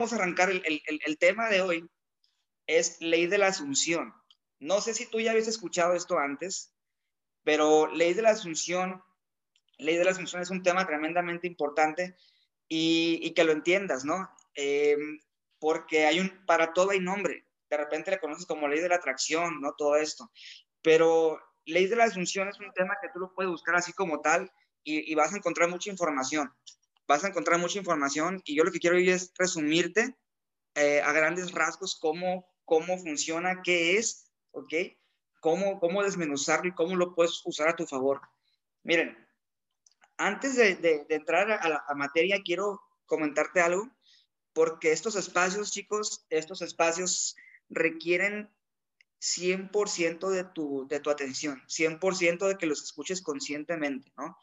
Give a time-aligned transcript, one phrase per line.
[0.00, 1.86] vamos a arrancar el, el, el, tema de hoy,
[2.66, 4.14] es ley de la asunción.
[4.58, 6.72] No sé si tú ya habías escuchado esto antes,
[7.44, 9.02] pero ley de la asunción,
[9.76, 12.16] ley de la asunción es un tema tremendamente importante
[12.66, 14.30] y, y que lo entiendas, ¿no?
[14.54, 14.96] Eh,
[15.58, 17.44] porque hay un, para todo hay nombre.
[17.68, 19.74] De repente le conoces como ley de la atracción, ¿no?
[19.76, 20.32] Todo esto.
[20.80, 24.22] Pero ley de la asunción es un tema que tú lo puedes buscar así como
[24.22, 24.50] tal
[24.82, 26.50] y, y vas a encontrar mucha información
[27.10, 30.14] vas a encontrar mucha información y yo lo que quiero hoy es resumirte
[30.76, 34.72] eh, a grandes rasgos cómo, cómo funciona, qué es, ¿ok?
[35.40, 38.20] Cómo, cómo desmenuzarlo y cómo lo puedes usar a tu favor.
[38.84, 39.18] Miren,
[40.18, 43.90] antes de, de, entrar a la materia, quiero comentarte algo,
[44.52, 47.34] porque estos espacios, chicos, estos espacios
[47.68, 48.54] requieren
[49.20, 54.36] 100% de tu, de tu atención, 100% de que los escuches conscientemente, ¿no?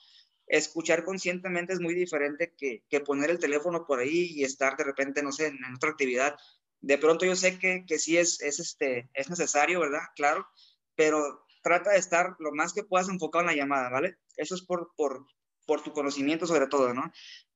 [0.48, 4.86] Escuchar conscientemente es muy diferente que, que, poner el teléfono por ahí y estar de
[4.86, 6.38] repente, no sé, en, otra actividad.
[6.80, 10.04] De pronto yo sé que, que sí es, es, este, es necesario, ¿verdad?
[10.16, 10.48] Claro,
[10.96, 14.18] pero trata de estar lo más que puedas enfocado en la llamada, ¿vale?
[14.38, 15.26] Eso es por, por,
[15.66, 17.12] por tu conocimiento sobre todo, ¿no?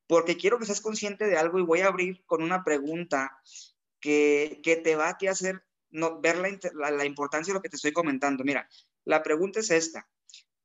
[0.08, 3.40] Porque quiero que seas consciente de algo y voy a abrir con una pregunta
[4.02, 6.38] que, que te va a hacer no, ver
[6.74, 8.44] la, la importancia de lo que te estoy comentando.
[8.44, 8.68] Mira,
[9.06, 10.10] la pregunta es esta.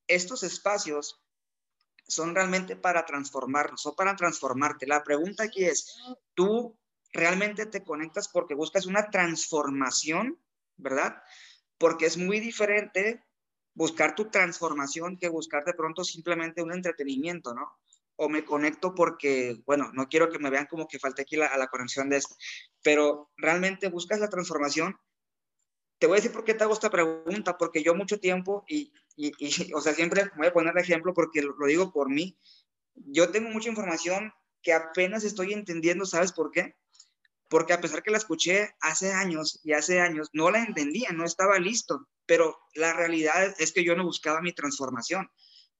[0.08, 1.25] Estos espacios
[2.08, 4.86] son realmente para transformarnos o para transformarte.
[4.86, 5.98] La pregunta aquí es,
[6.34, 6.78] ¿tú
[7.12, 10.38] realmente te conectas porque buscas una transformación,
[10.76, 11.22] verdad?
[11.78, 13.24] Porque es muy diferente
[13.74, 17.78] buscar tu transformación que buscar de pronto simplemente un entretenimiento, ¿no?
[18.16, 21.46] O me conecto porque, bueno, no quiero que me vean como que falte aquí la,
[21.48, 22.34] a la conexión de esto,
[22.82, 24.96] pero realmente buscas la transformación
[25.98, 28.92] te voy a decir por qué te hago esta pregunta, porque yo mucho tiempo, y,
[29.16, 29.32] y,
[29.74, 32.38] o sea, siempre voy a poner de ejemplo porque lo, lo, digo por mí,
[32.94, 36.74] yo tengo mucha información que apenas estoy entendiendo, ¿sabes por qué?
[37.48, 41.24] Porque a pesar que la escuché hace años y hace años, no la entendía, no
[41.24, 45.30] estaba listo, pero la realidad es que yo no buscaba mi transformación,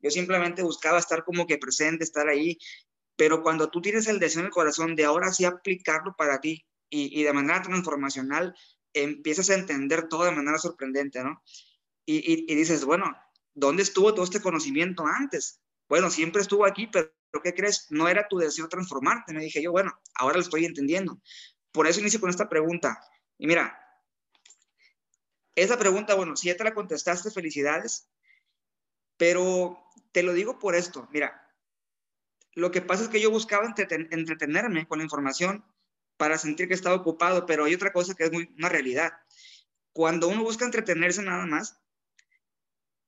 [0.01, 2.59] yo simplemente buscaba estar como que presente, estar ahí,
[3.17, 6.65] pero cuando tú tienes el deseo en el corazón de ahora sí aplicarlo para ti
[6.91, 8.55] y, y de manera transformacional,
[8.93, 11.43] empiezas a entender todo de manera sorprendente, ¿no?
[12.05, 13.17] Y, y, y, dices, bueno,
[13.57, 15.61] ¿dónde estuvo todo este conocimiento antes?
[15.89, 17.11] Bueno, siempre estuvo aquí, pero
[17.43, 17.87] ¿qué crees?
[17.91, 19.33] No era tu deseo transformarte.
[19.33, 21.21] Me dije yo, bueno, ahora lo estoy entendiendo.
[21.73, 23.01] Por eso inicio con esta pregunta.
[23.39, 23.79] Y mira,
[25.55, 28.09] esa pregunta, bueno, si ya te la contestaste, felicidades,
[29.17, 31.43] pero te lo digo por esto, mira,
[32.55, 35.65] lo que pasa es que yo buscaba entreten entretenerme con la información
[36.17, 39.13] para sentir que estaba ocupado, pero hay otra cosa que es muy una realidad.
[39.93, 41.79] Cuando uno busca entretenerse nada más,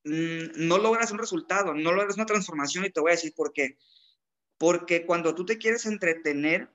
[0.08, 3.78] no logras un resultado, no logras una transformación y te voy a decir por qué.
[4.56, 6.70] Porque cuando tú te quieres entretener,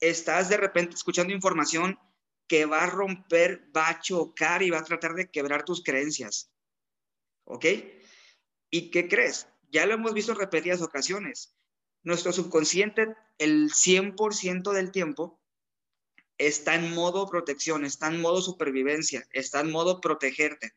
[0.00, 1.98] estás de repente escuchando información
[2.48, 6.50] que va a romper, va a chocar y va a tratar de quebrar tus creencias.
[7.44, 7.66] ¿Ok?
[8.70, 9.46] ¿Y qué crees?
[9.70, 11.54] Ya lo hemos visto repetidas ocasiones
[12.02, 15.40] nuestro subconsciente el 100% del tiempo
[16.38, 20.72] está en modo protección, está en modo supervivencia, está en modo protegerte.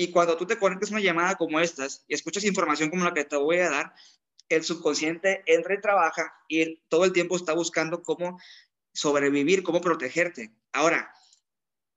[0.00, 3.26] Y cuando tú te conectas una llamada como estas y escuchas información como la que
[3.26, 3.92] te voy a dar,
[4.48, 8.40] el subconsciente entra y trabaja y todo el tiempo está buscando cómo
[8.94, 10.54] sobrevivir, cómo protegerte.
[10.72, 11.12] Ahora,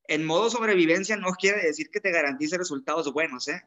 [0.10, 3.62] en modo sobrevivencia no quiere decir que te garantice resultados buenos, ¿eh?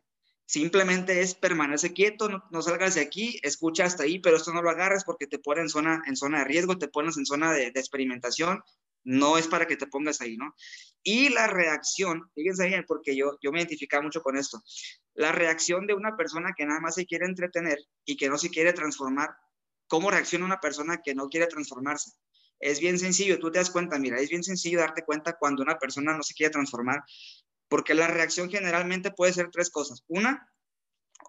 [0.44, 4.69] Simplemente es permanece quieto, no, salgas de aquí, escucha hasta ahí, pero esto no lo
[4.69, 7.70] agarres porque te pone en zona, en zona de riesgo, te pones en zona de,
[7.70, 8.62] de experimentación,
[9.06, 10.55] no es para que te pongas ahí, ¿no?
[11.03, 14.62] Y la reacción, fíjense bien, porque yo, yo me identificaba mucho con esto,
[15.15, 18.50] la reacción de una persona que nada más se quiere entretener y que no se
[18.50, 19.31] quiere transformar,
[19.87, 22.11] ¿cómo reacciona una persona que no quiere transformarse?
[22.59, 25.78] Es bien sencillo, tú te das cuenta, mira, es bien sencillo darte cuenta cuando una
[25.78, 27.03] persona no se quiere transformar
[27.69, 30.05] porque la reacción generalmente puede ser tres cosas.
[30.09, 30.50] Una,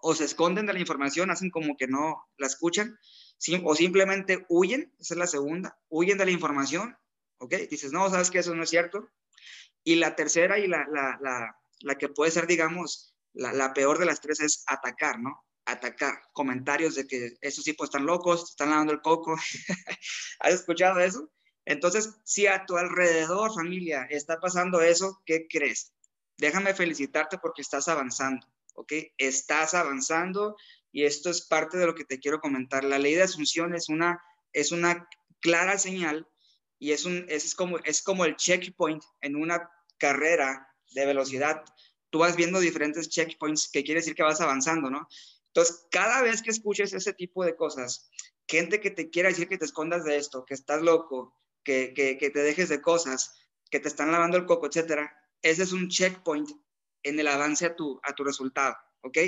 [0.02, 2.98] o se esconden de la información, hacen como que no la escuchan,
[3.64, 6.96] o simplemente huyen, esa es la segunda, huyen de la información,
[7.38, 7.54] ¿ok?
[7.70, 9.08] Dices, no, sabes que eso no es cierto.
[9.84, 14.06] Y la tercera y la, la, la, la que puede ser, digamos, la, peor de
[14.06, 15.44] las tres es atacar, ¿no?
[15.64, 19.36] Atacar comentarios de que esos tipos están locos, están lavando el coco.
[20.40, 21.30] ¿Has escuchado eso?
[21.64, 25.92] Entonces, si a tu alrededor, familia, está pasando eso, ¿qué crees?
[26.38, 28.92] déjame felicitarte porque estás avanzando, ¿ok?
[29.18, 30.56] Estás avanzando
[30.90, 32.84] y esto es parte de lo que te quiero comentar.
[32.84, 35.08] La ley de asunción es una, es una
[35.40, 36.26] clara señal
[36.78, 41.64] y es, un, es, como, es como el checkpoint en una carrera de velocidad.
[42.10, 45.08] Tú vas viendo diferentes checkpoints que quiere decir que vas avanzando, ¿no?
[45.48, 48.08] Entonces, cada vez que escuches ese tipo de cosas,
[48.46, 51.34] gente que te quiera decir que te escondas de esto, que estás loco,
[51.64, 53.34] que, que, te dejes de cosas,
[53.70, 56.48] que te están lavando el coco, etcétera, ese es un checkpoint
[57.02, 59.18] en el avance a tu, a tu resultado, ¿ok?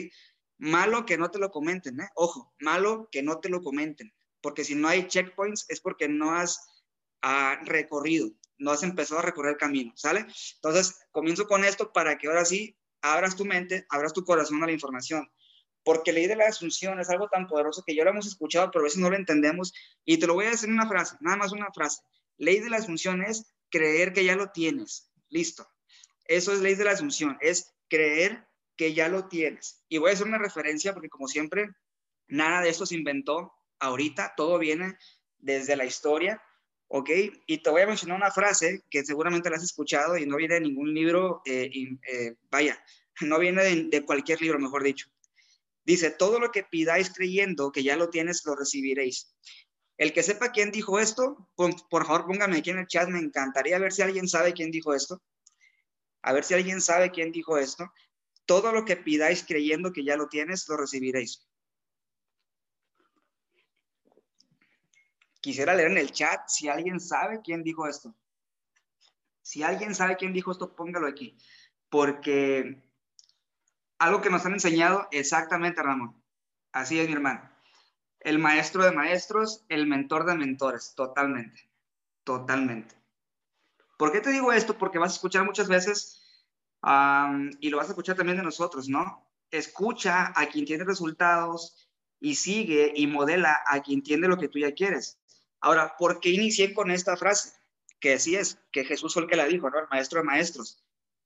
[0.59, 2.09] Malo que no te lo comenten, ¿eh?
[2.15, 6.35] Ojo, malo que no te lo comenten, porque si no hay checkpoints es porque no
[6.35, 6.61] has
[7.23, 10.27] ah, recorrido, no has empezado a recorrer el camino, ¿sale?
[10.57, 14.67] Entonces, comienzo con esto para que ahora sí abras tu mente, abras tu corazón a
[14.67, 15.31] la información
[15.85, 18.83] porque ley de la asunción es algo tan poderoso que ya lo hemos escuchado, pero
[18.83, 19.73] a veces no lo entendemos.
[20.05, 22.03] Y te lo voy a decir en una frase, nada más una frase.
[22.37, 25.11] Ley de la asunción es creer que ya lo tienes.
[25.29, 25.67] Listo.
[26.25, 28.47] Eso es ley de la asunción, es creer
[28.77, 29.83] que ya lo tienes.
[29.89, 31.71] Y voy a hacer una referencia porque como siempre,
[32.29, 34.97] nada de esto se inventó ahorita, todo viene
[35.39, 36.43] desde la historia,
[36.93, 37.11] ¿ok?
[37.47, 40.55] Y te voy a mencionar una frase que seguramente la has escuchado y no viene
[40.55, 42.83] de ningún libro, eh, eh, vaya,
[43.21, 45.09] no viene de cualquier libro, mejor dicho.
[45.85, 49.33] Dice, todo lo que pidáis creyendo que ya lo tienes, lo recibiréis.
[49.99, 53.79] El que sepa quién dijo esto, por, favor póngame aquí en el chat, me encantaría
[53.79, 55.23] ver si alguien sabe quién dijo esto.
[56.23, 57.93] A ver si alguien sabe quién dijo esto.
[58.47, 61.47] Todo lo que pidáis creyendo que ya lo tienes, lo recibiréis.
[65.41, 68.15] Quisiera leer en el chat si alguien sabe quién dijo esto.
[69.43, 71.37] Si alguien sabe quién dijo esto, póngalo aquí.
[71.89, 72.83] Porque
[73.99, 76.23] algo que nos han enseñado exactamente, Ramón.
[76.73, 77.51] Así es, mi hermano.
[78.21, 81.71] El maestro de maestros, el mentor de mentores, totalmente,
[82.25, 82.95] totalmente.
[83.97, 84.77] ¿Por qué te digo esto?
[84.79, 86.47] Porque vas a escuchar muchas veces,
[87.61, 89.31] y lo vas a escuchar también de nosotros, ¿no?
[89.51, 91.91] Escucha a quien tiene resultados
[92.21, 95.20] y sigue y modela a quien tiene lo que tú ya quieres.
[95.61, 97.53] Ahora, ¿por qué inicié con esta frase?
[98.01, 99.79] Que así es, que Jesús fue el que la dijo, ¿no?
[99.79, 100.83] El maestro de maestros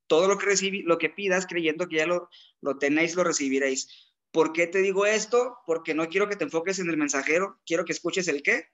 [0.06, 2.28] todo lo que, recibí, lo que pidas creyendo que ya lo,
[2.60, 4.12] lo tenéis, lo recibiréis.
[4.30, 5.58] ¿Por qué te digo esto?
[5.66, 8.68] Porque no quiero que te enfoques en el mensajero, quiero que escuches el qué?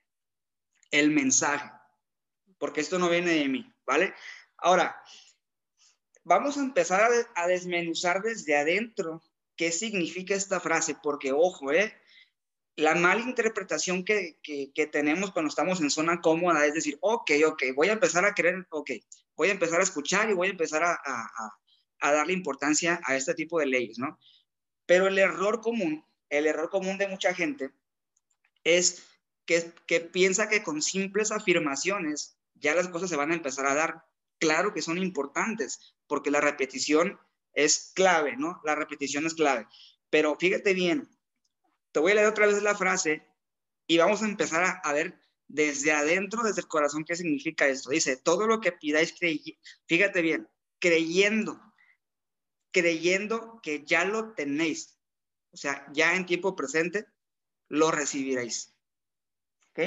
[0.91, 1.71] El mensaje.
[2.59, 4.15] Porque esto no viene de mí, ¿vale?
[4.57, 5.03] Ahora,
[6.25, 9.23] vamos a empezar a, desmenuzar desde adentro
[9.57, 11.95] qué significa esta frase, porque ojo, ¿eh?
[12.81, 17.63] La mala interpretación que, que, tenemos cuando estamos en zona cómoda es decir, ok, ok,
[17.75, 18.93] voy a empezar a creer, ok,
[19.37, 20.99] voy a empezar a escuchar y voy a empezar a,
[22.01, 24.19] a, darle importancia a este tipo de leyes, ¿no?
[24.87, 27.71] Pero el error común, el error común de mucha gente
[28.65, 29.03] es
[29.45, 33.75] que, que piensa que con simples afirmaciones ya las cosas se van a empezar a
[33.75, 34.07] dar.
[34.39, 37.21] Claro que son importantes, porque la repetición
[37.53, 38.63] es clave, ¿no?
[38.65, 39.67] La repetición es clave.
[40.09, 41.11] Pero fíjate bien,
[41.93, 43.27] te voy a leer otra vez la frase
[43.87, 47.91] y vamos a empezar a, ver desde adentro, desde el corazón, ¿qué significa esto?
[47.91, 49.15] Dice, todo lo que pidáis,
[49.87, 50.49] fíjate bien,
[50.79, 51.61] creyendo,
[52.71, 54.97] creyendo que ya lo tenéis,
[55.51, 57.07] o sea, ya en tiempo presente,
[57.69, 58.75] lo recibiréis.
[59.71, 59.81] ¿Ok?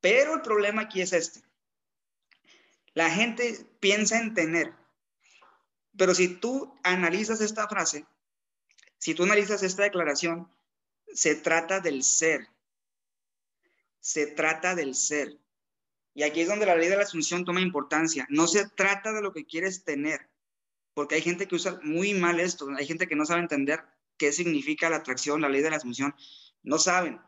[0.00, 1.42] Pero el problema aquí es este.
[2.94, 4.74] La gente piensa en tener,
[5.96, 8.06] pero si tú analizas esta frase,
[8.98, 10.50] si tú analizas esta declaración,
[11.12, 12.48] se trata del ser
[14.06, 15.36] se trata del ser.
[16.14, 18.24] Y aquí es donde la ley de la asunción toma importancia.
[18.30, 20.30] No se trata de lo que quieres tener,
[20.94, 23.82] porque hay gente que usa muy mal esto, hay gente que no sabe entender
[24.16, 26.14] qué significa la atracción, la ley de la asunción.
[26.62, 27.20] No saben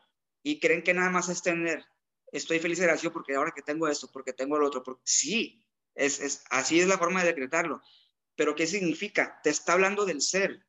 [0.45, 1.85] y creen que nada más es tener.
[2.31, 4.85] Estoy feliz de gracia porque ahora que tengo esto, porque tengo el otro.
[4.85, 7.83] Porque, sí, es, es, así es la forma de decretarlo.
[8.37, 9.41] Pero ¿qué significa?
[9.43, 10.65] Te está hablando del ser.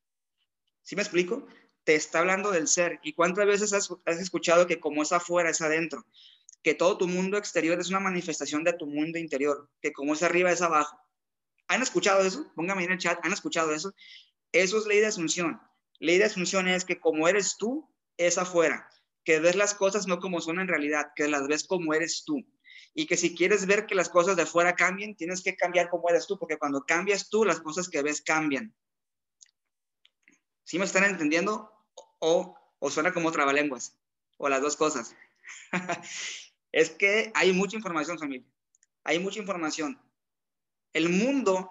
[0.81, 1.45] ¿Sí me explico?
[1.89, 2.99] Te está hablando del ser.
[3.01, 6.05] ¿Y cuántas veces has, escuchado que como es afuera, es adentro?
[6.61, 10.21] Que todo tu mundo exterior es una manifestación de tu mundo interior, que como es
[10.21, 11.01] arriba, es abajo.
[11.67, 12.45] ¿Han escuchado eso?
[12.55, 13.91] Póngame en el chat, ¿han escuchado eso?
[14.51, 15.59] Eso es ley de asunción.
[15.97, 18.87] Ley de asunción es que como eres tú, es afuera.
[19.23, 22.45] Que ves las cosas no como son en realidad, que las ves como eres tú.
[22.93, 26.07] Y que si quieres ver que las cosas de afuera cambien, tienes que cambiar como
[26.07, 28.75] eres tú, porque cuando cambias tú, las cosas que ves cambian.
[30.65, 31.78] ¿Sí me están entendiendo?
[32.19, 33.97] O, o suena como trabalenguas,
[34.37, 35.15] o las dos cosas.
[36.71, 38.47] es que hay mucha información, familia.
[39.03, 39.99] Hay mucha información.
[40.93, 41.69] El mundo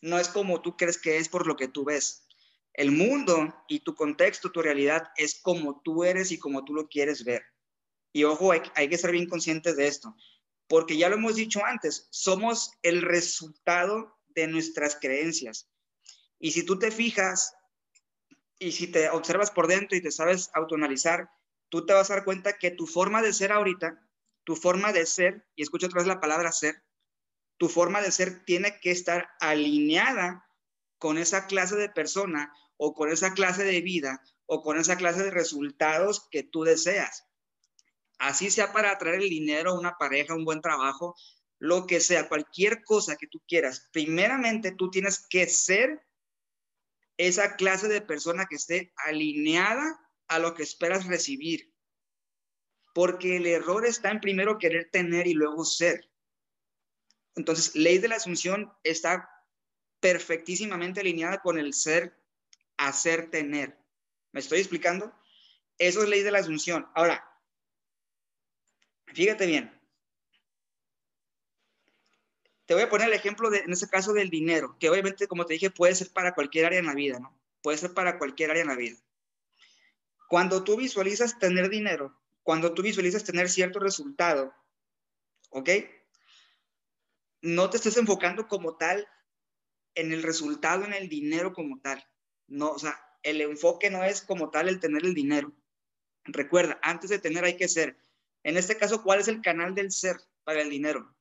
[0.00, 2.26] no es como tú crees que es por lo que tú ves.
[2.72, 6.88] El mundo y tu contexto, tu realidad, es como tú eres y como tú lo
[6.88, 7.42] quieres ver.
[8.12, 10.14] Y ojo, hay, hay que ser bien conscientes de esto,
[10.68, 15.68] porque ya lo hemos dicho antes, somos el resultado de nuestras creencias.
[16.38, 17.54] Y si tú te fijas
[18.60, 21.30] y si te observas por dentro y te sabes autoanalizar,
[21.70, 24.06] tú te vas a dar cuenta que tu forma de ser ahorita,
[24.44, 26.84] tu forma de ser, y escucha otra vez la palabra ser,
[27.56, 30.46] tu forma de ser tiene que estar alineada
[30.98, 35.22] con esa clase de persona o con esa clase de vida o con esa clase
[35.22, 37.24] de resultados que tú deseas.
[38.18, 41.16] Así sea para atraer el dinero, una pareja, un buen trabajo,
[41.58, 43.88] lo que sea, cualquier cosa que tú quieras.
[43.92, 46.02] Primeramente, tú tienes que ser
[47.26, 51.70] esa clase de persona que esté alineada a lo que esperas recibir.
[52.94, 56.10] Porque el error está en primero querer tener y luego ser.
[57.36, 59.28] Entonces, ley de la asunción está
[60.00, 62.18] perfectísimamente alineada con el ser,
[62.78, 63.78] hacer, tener.
[64.32, 65.14] ¿Me estoy explicando?
[65.76, 66.88] Eso es ley de la asunción.
[66.94, 67.22] Ahora,
[69.12, 69.79] fíjate bien.
[72.70, 75.44] Te voy a poner el ejemplo de, en este caso del dinero, que obviamente, como
[75.44, 77.36] te dije, puede ser para cualquier área en la vida, ¿no?
[77.62, 78.96] Puede ser para cualquier área en la vida.
[80.28, 84.54] Cuando tú visualizas tener dinero, cuando tú visualizas tener cierto resultado,
[85.48, 85.68] ¿ok?
[87.42, 89.08] No te estés enfocando como tal
[89.96, 92.06] en el resultado, en el dinero como tal.
[92.46, 95.52] No, o sea, el enfoque no es como tal el tener el dinero.
[96.22, 97.98] Recuerda, antes de tener hay que ser.
[98.44, 101.12] En este caso, ¿cuál es el canal del ser para el dinero?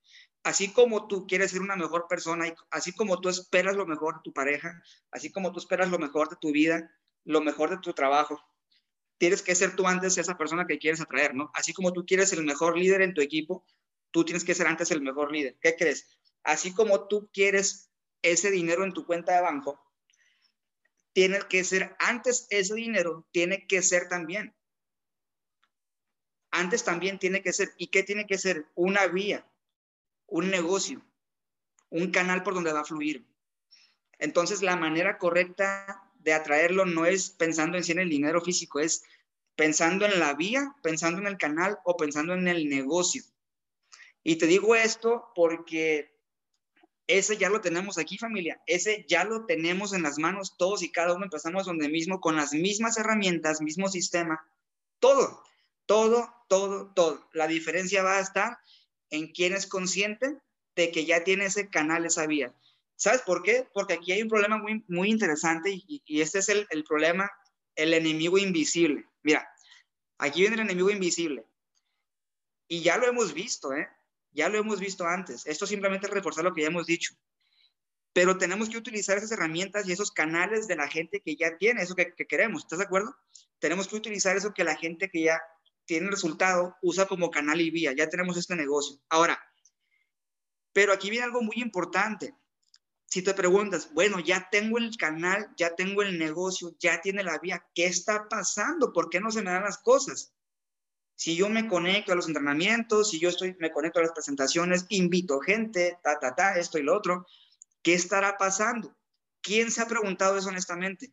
[0.43, 4.22] Así como tú quieres ser una mejor persona, así como tú esperas lo mejor de
[4.24, 4.81] tu pareja,
[5.12, 8.41] así como tú esperas lo mejor de tu vida, lo mejor de tu trabajo,
[9.17, 11.51] tienes que ser tú antes esa persona que quieres atraer, ¿no?
[11.53, 13.65] Así como tú quieres el mejor líder en tu equipo,
[14.12, 15.58] tú tienes que ser antes el mejor líder.
[15.62, 16.08] ¿Qué crees?
[16.43, 17.91] Así como tú quieres
[18.22, 19.79] ese dinero en tu cuenta de banco,
[21.13, 24.55] tiene que ser antes ese dinero, tiene que ser también.
[26.51, 28.67] Antes también tiene que ser, ¿y qué tiene que ser?
[28.75, 29.46] Una vía,
[30.29, 31.01] un negocio,
[31.89, 33.25] un canal por donde va a fluir.
[34.17, 38.79] Entonces, la manera correcta de atraerlo no es pensando en sí en el dinero físico,
[38.79, 39.03] es
[39.55, 43.24] pensando en la vía, pensando en el canal o pensando en el negocio.
[44.24, 46.13] Y te digo esto porque
[47.07, 48.62] ese ya lo tenemos aquí, familia.
[48.67, 52.36] Ese ya lo tenemos en las manos todos y cada uno empezamos donde mismo, con
[52.36, 54.45] las mismas herramientas, mismo sistema,
[55.00, 55.43] todo,
[55.86, 57.27] todo, todo, todo.
[57.33, 58.59] La diferencia va a estar
[59.09, 60.37] en quién es consciente
[60.75, 62.53] de que ya tiene ese canal, esa vía.
[62.95, 63.67] ¿Sabes por qué?
[63.73, 67.31] Porque aquí hay un problema muy, interesante y, este es el, el problema,
[67.75, 69.05] el enemigo invisible.
[69.23, 69.49] Mira,
[70.17, 71.45] aquí viene el enemigo invisible.
[72.67, 73.87] Y ya lo hemos visto, ¿eh?
[74.31, 75.45] Ya lo hemos visto antes.
[75.47, 77.15] Esto simplemente es reforzar lo que ya hemos dicho.
[78.13, 81.81] Pero tenemos que utilizar esas herramientas y esos canales de la gente que ya tiene
[81.81, 82.63] eso que, que queremos.
[82.63, 83.15] ¿Estás de acuerdo?
[83.59, 85.41] Tenemos que utilizar eso que la gente que ya
[85.89, 87.93] tiene resultado usa como canal y vía.
[87.98, 89.01] Ya tenemos este negocio.
[89.10, 89.41] Ahora,
[90.72, 92.36] pero aquí viene algo muy importante.
[93.08, 97.39] Si te preguntas, bueno, ya tengo el canal, ya tengo el negocio, ya tiene la
[97.39, 98.93] vía, ¿qué está pasando?
[98.93, 100.31] ¿Por qué no se me dan las cosas?
[101.15, 104.86] Si yo me conecto a los entrenamientos, si yo estoy, me conecto a las presentaciones,
[104.89, 107.25] invito gente, ta, ta, ta, esto y lo otro,
[107.81, 108.96] ¿qué estará pasando?
[109.41, 111.12] ¿Quién se ha preguntado eso honestamente?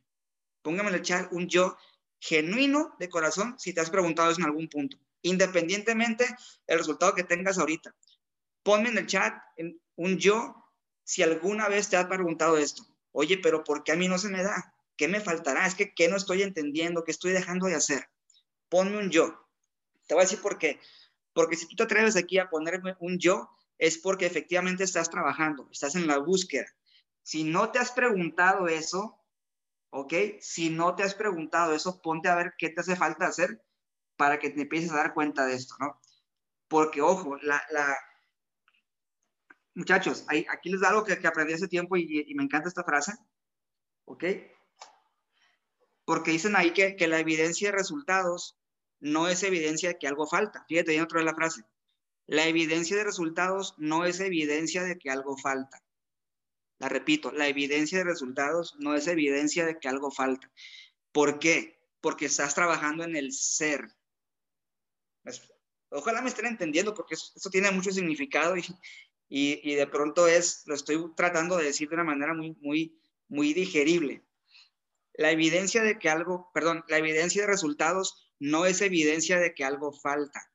[0.61, 1.79] Póngame en el chat un yo
[2.27, 6.27] genuino de corazón si te has preguntado eso en algún punto, independientemente
[6.67, 7.95] del resultado que tengas ahorita.
[8.65, 9.35] Ponme en el chat
[9.95, 10.57] un yo
[11.05, 12.85] si alguna vez te has preguntado esto.
[13.13, 14.75] Oye, pero ¿por qué a mí no se me da?
[14.97, 15.67] ¿Qué me faltará?
[15.67, 17.05] Es que ¿qué no estoy entendiendo?
[17.05, 18.09] ¿Qué estoy dejando de hacer?
[18.69, 19.49] Ponme un yo.
[20.09, 20.81] Te voy a decir por qué.
[21.33, 25.69] Porque si tú te atreves aquí a ponerme un yo, es porque efectivamente estás trabajando,
[25.71, 26.67] estás en la búsqueda.
[27.23, 29.21] Si no te has preguntado eso,
[29.91, 30.13] ¿ok?
[30.41, 33.63] Si no te has preguntado eso, ponte a ver qué te hace falta hacer
[34.17, 36.01] para que te empieces a dar cuenta de esto, ¿no?
[36.69, 37.63] Porque, ojo, la,
[39.75, 42.83] muchachos, aquí les da algo que, que aprendí hace tiempo y, y, me encanta esta
[42.83, 43.13] frase,
[44.07, 44.25] ¿ok?
[46.05, 48.57] Porque dicen ahí que, que la evidencia de resultados
[49.01, 50.65] no es evidencia de que algo falta.
[50.69, 51.63] Fíjate bien otra vez la frase.
[52.27, 55.83] La evidencia de resultados no es evidencia de que algo falta.
[56.79, 60.51] La repito, la evidencia de resultados no es evidencia de que algo falta.
[61.13, 61.79] ¿Por qué?
[62.01, 63.89] Porque estás trabajando en el ser.
[65.89, 68.65] Ojalá me estén entendiendo porque eso, tiene mucho significado y,
[69.29, 73.01] y, y, de pronto es, lo estoy tratando de decir de una manera muy, muy,
[73.29, 74.23] muy digerible.
[75.15, 79.65] La evidencia de que algo, perdón, la evidencia de resultados no es evidencia de que
[79.65, 80.53] algo falta.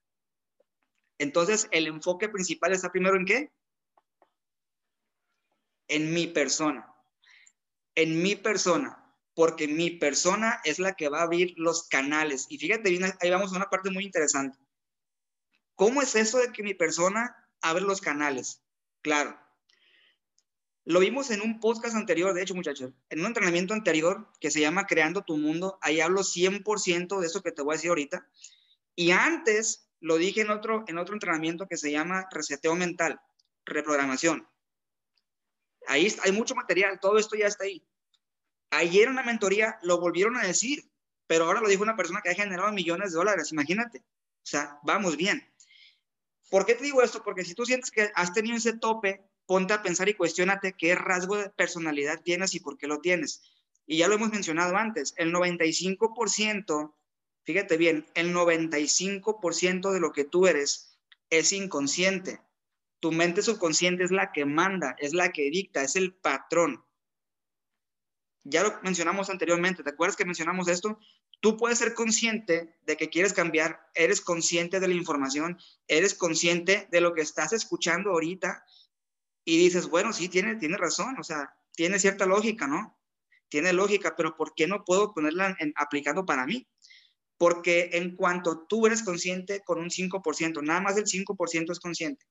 [1.17, 3.51] Entonces, el enfoque principal está primero en qué?
[5.91, 6.87] En mi persona.
[7.95, 8.97] En mi persona.
[9.35, 12.47] Porque mi persona es la que va a abrir los canales.
[12.49, 14.57] Y fíjate bien, ahí vamos a una parte muy interesante.
[15.75, 18.61] ¿Cómo es eso de que mi persona abre los canales?
[19.01, 19.37] Claro.
[20.83, 24.61] Lo vimos en un podcast anterior, de hecho, muchachos, en un entrenamiento anterior que se
[24.61, 25.77] llama Creando tu Mundo.
[25.81, 28.27] Ahí hablo 100% de eso que te voy a decir ahorita.
[28.95, 33.19] Y antes lo dije en otro, en otro entrenamiento que se llama Reseteo Mental,
[33.65, 34.47] Reprogramación.
[35.87, 37.83] Ahí hay mucho material, todo esto ya está ahí.
[38.71, 40.89] Ayer en una mentoría lo volvieron a decir,
[41.27, 43.99] pero ahora lo dijo una persona que ha generado millones de dólares, imagínate.
[43.99, 45.45] O sea, vamos bien.
[46.49, 47.23] ¿Por qué te digo esto?
[47.23, 50.95] Porque si tú sientes que has tenido ese tope, ponte a pensar y cuestionate qué
[50.95, 53.41] rasgo de personalidad tienes y por qué lo tienes.
[53.85, 56.93] Y ya lo hemos mencionado antes, el 95%,
[57.43, 60.97] fíjate bien, el 95% de lo que tú eres
[61.29, 62.41] es inconsciente.
[63.01, 66.85] Tu mente subconsciente es la que manda, es la que dicta, es el patrón.
[68.43, 70.97] Ya lo mencionamos anteriormente, ¿te acuerdas que mencionamos esto?
[71.41, 76.87] Tú puedes ser consciente de que quieres cambiar, eres consciente de la información, eres consciente
[76.91, 78.63] de lo que estás escuchando ahorita
[79.43, 82.97] y dices, bueno, sí, tiene, tiene razón, o sea, tiene cierta lógica, ¿no?
[83.49, 86.67] Tiene lógica, pero ¿por qué no puedo ponerla en, aplicando para mí?
[87.37, 92.25] Porque en cuanto tú eres consciente con un 5%, nada más del 5% es consciente,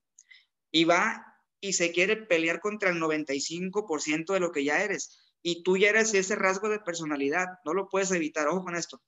[0.71, 5.63] y va y se quiere pelear contra el 95% de lo que ya eres y
[5.63, 9.01] tú ya eres ese rasgo de personalidad, no lo puedes evitar, ojo con esto.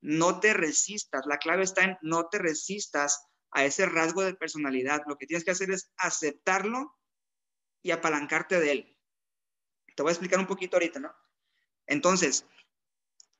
[0.00, 5.02] No te resistas, la clave está en no te resistas a ese rasgo de personalidad.
[5.06, 6.94] Lo que tienes que hacer es aceptarlo
[7.82, 8.98] y apalancarte de él.
[9.96, 11.12] Te voy a explicar un poquito ahorita, ¿no?
[11.86, 12.44] Entonces,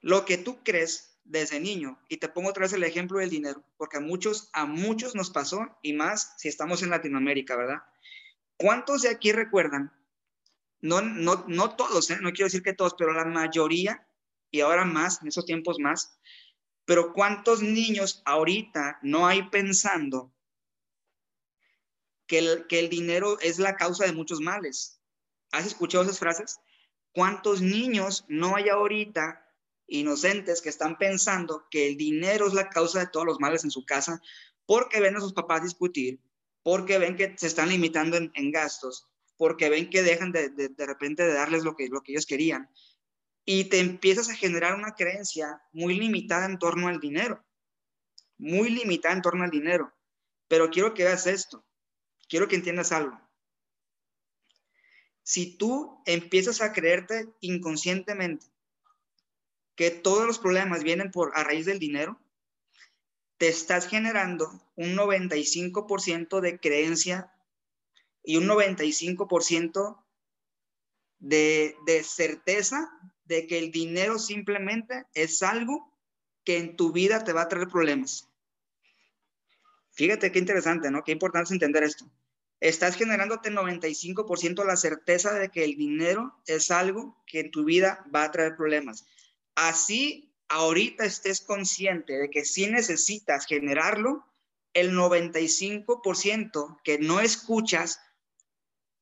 [0.01, 3.63] lo que tú crees desde niño, y te pongo otra vez el ejemplo del dinero,
[3.77, 7.83] porque a muchos, a muchos nos pasó, y más si estamos en Latinoamérica, ¿verdad?
[8.57, 9.93] ¿Cuántos de aquí recuerdan
[10.81, 12.19] no, no, no todos, ¿eh?
[12.21, 14.07] no quiero decir que todos, pero la mayoría,
[14.51, 16.19] y ahora más, en esos tiempos más,
[16.85, 20.33] pero ¿cuántos niños ahorita no hay pensando
[22.27, 25.01] que el, que el dinero es la causa de muchos males?
[25.51, 26.61] ¿Has escuchado esas frases?
[27.13, 29.48] ¿Cuántos niños no hay ahorita
[29.89, 33.71] inocentes que están pensando que el dinero es la causa de todos los males en
[33.71, 34.21] su casa
[34.67, 36.21] porque ven a sus papás discutir,
[36.63, 41.25] porque ven que se están limitando en gastos, porque ven que dejan de, de, repente
[41.25, 42.69] de darles lo que, lo que ellos querían.
[43.47, 47.43] Y te empiezas a generar una creencia muy limitada en torno al dinero,
[48.37, 49.91] muy limitada en torno al dinero.
[50.49, 51.65] Pero quiero que veas esto,
[52.29, 53.19] quiero que entiendas algo.
[55.23, 58.47] Si tú empiezas a creerte inconscientemente
[59.79, 62.21] que todos los problemas vienen por a raíz del dinero,
[63.37, 67.33] te estás generando un 95% de creencia
[68.25, 70.05] y un 95%
[71.21, 72.91] de, de certeza
[73.27, 75.97] de que el dinero simplemente es algo
[76.43, 78.29] que en tu vida te va a traer problemas.
[79.93, 81.05] Fíjate qué interesante, ¿no?
[81.05, 82.05] Qué importante es entender esto.
[82.59, 88.05] Estás generándote 95% la certeza de que el dinero es algo que en tu vida
[88.13, 89.07] va a traer problemas.
[89.61, 94.25] Así, ahorita estés consciente de que si necesitas generarlo,
[94.73, 98.01] el 95% que no escuchas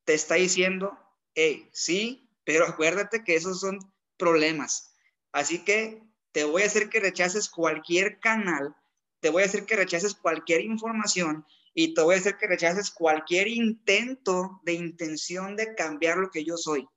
[0.07, 0.99] te está diciendo,
[1.35, 3.81] hey, sí, pero acuérdate que esos son
[4.17, 4.95] problemas.
[5.31, 8.75] Así que te voy a hacer que rechaces cualquier canal,
[9.21, 12.91] te voy a hacer que rechaces cualquier información y te voy a hacer que rechaces
[12.91, 16.89] cualquier intento de intención de cambiar lo que yo soy.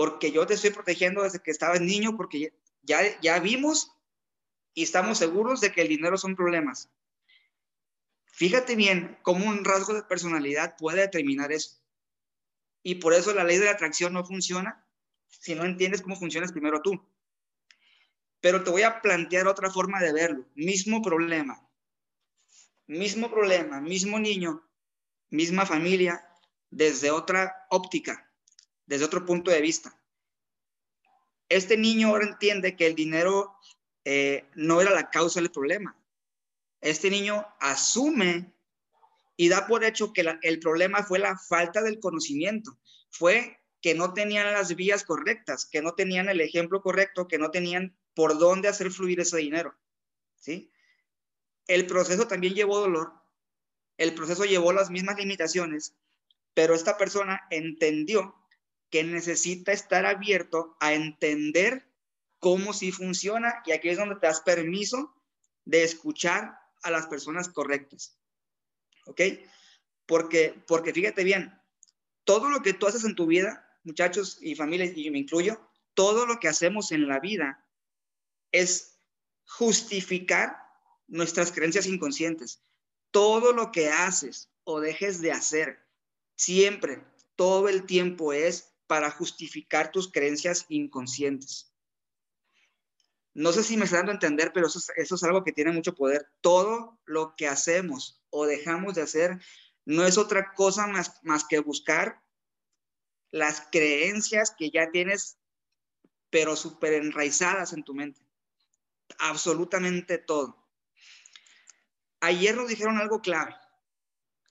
[0.00, 3.92] Porque yo te estoy protegiendo desde que estabas niño, porque ya, ya vimos
[4.72, 6.88] y estamos seguros de que el dinero son problemas.
[8.24, 11.82] Fíjate bien cómo un rasgo de personalidad puede determinar eso.
[12.82, 14.86] Y por eso la ley de la atracción no funciona
[15.28, 17.06] si no entiendes cómo funcionas primero tú.
[18.40, 20.46] Pero te voy a plantear otra forma de verlo.
[20.54, 21.62] Mismo problema.
[22.86, 24.66] Mismo problema, mismo niño,
[25.28, 26.26] misma familia,
[26.70, 28.29] desde otra óptica,
[28.90, 29.98] desde otro punto de vista.
[31.48, 33.54] Este niño ahora entiende que el dinero
[34.04, 35.96] eh, no era la causa del problema
[36.80, 38.52] este niño asume
[39.36, 42.78] y da por hecho que el problema fue la falta del conocimiento,
[43.10, 47.50] fue que no tenían las vías correctas, que no tenían el ejemplo correcto, que no
[47.50, 49.74] tenían por dónde hacer fluir ese dinero.
[50.36, 50.70] ¿sí?
[51.66, 53.12] El proceso también llevó dolor,
[53.96, 55.94] el proceso llevó las mismas limitaciones,
[56.52, 58.34] pero esta persona entendió
[58.90, 61.88] que necesita estar abierto a entender
[62.38, 65.14] cómo sí funciona y aquí es donde te das permiso
[65.64, 68.18] de escuchar a las personas correctas.
[69.06, 69.20] ¿Ok?
[70.06, 71.58] Porque, porque fíjate bien,
[72.24, 75.60] todo lo que tú haces en tu vida, muchachos y familias, y me incluyo,
[75.94, 77.64] todo lo que hacemos en la vida
[78.52, 78.98] es
[79.46, 80.56] justificar
[81.06, 82.62] nuestras creencias inconscientes.
[83.10, 85.84] Todo lo que haces o dejes de hacer,
[86.36, 87.04] siempre,
[87.36, 91.72] todo el tiempo es para justificar tus creencias inconscientes.
[93.34, 95.94] No sé si me está dando a entender, pero eso es, algo que tiene mucho
[95.94, 96.26] poder.
[96.40, 99.38] Todo lo que hacemos o dejamos de hacer
[99.84, 102.20] no es otra cosa más, más que buscar
[103.30, 105.38] las creencias que ya tienes,
[106.28, 108.20] pero súper enraizadas en tu mente.
[109.20, 110.68] absolutamente todo.
[112.18, 113.54] Ayer nos dijeron algo clave.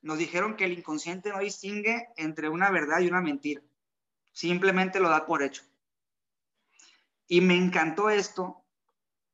[0.02, 3.62] Nos dijeron que el inconsciente no distingue entre una verdad y una mentira.
[4.32, 5.64] Simplemente lo da por hecho.
[7.28, 8.66] Y me encantó esto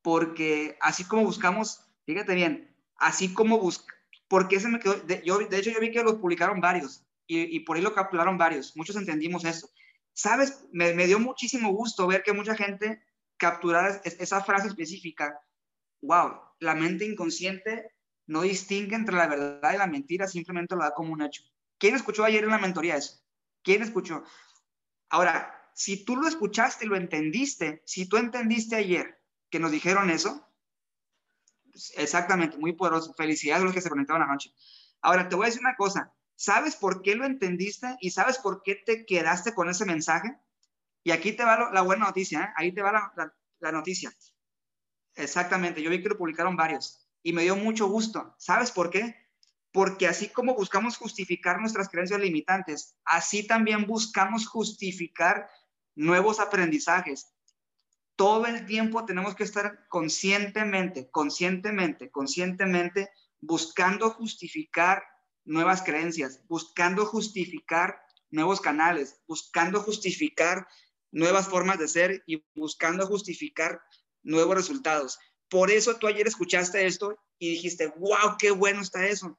[0.02, 3.94] porque así como buscamos, fíjate bien, así como busca,
[4.28, 7.60] porque se me quedó, de, yo, de hecho yo vi que los publicaron varios y,
[7.62, 9.70] por ahí lo capturaron varios, muchos entendimos eso.
[10.14, 10.66] ¿Sabes?
[10.72, 13.02] Me, me dio muchísimo gusto ver que mucha gente
[13.38, 15.40] capturara esa frase específica.
[16.02, 17.92] Wow, la mente inconsciente
[18.28, 21.44] no distingue entre la verdad y la mentira, simplemente lo da como un hecho.
[21.78, 23.22] ¿Quién escuchó ayer en la mentoría eso?
[23.62, 24.24] ¿Quién escuchó?
[25.10, 30.10] Ahora, si tú lo escuchaste y lo entendiste, si tú entendiste ayer que nos dijeron
[30.10, 30.48] eso,
[31.98, 33.14] exactamente, muy poderoso.
[33.14, 34.54] Felicidades a los que se conectaron anoche.
[35.02, 36.14] Ahora, te voy a decir una cosa.
[36.36, 40.38] ¿Sabes por qué lo entendiste y sabes por qué te quedaste con ese mensaje?
[41.04, 42.50] Y aquí te va la buena noticia, ¿eh?
[42.58, 43.14] ahí te va
[43.60, 44.12] la noticia.
[45.14, 48.36] Exactamente, yo vi que lo publicaron varios y me dio mucho gusto.
[48.38, 49.16] ¿Sabes por qué?
[49.76, 55.50] Porque así como buscamos justificar nuestras creencias limitantes, así también buscamos justificar
[55.96, 57.34] nuevos aprendizajes.
[58.16, 63.10] Todo el tiempo tenemos que estar conscientemente, conscientemente, conscientemente
[63.42, 65.04] buscando justificar
[65.44, 70.70] nuevas creencias, buscando justificar nuevos canales, buscando justificar
[71.12, 73.82] nuevas formas de ser y buscando justificar
[74.24, 75.20] nuevos resultados.
[75.50, 79.38] Por eso tú ayer escuchaste esto y dijiste, wow, qué bueno está eso.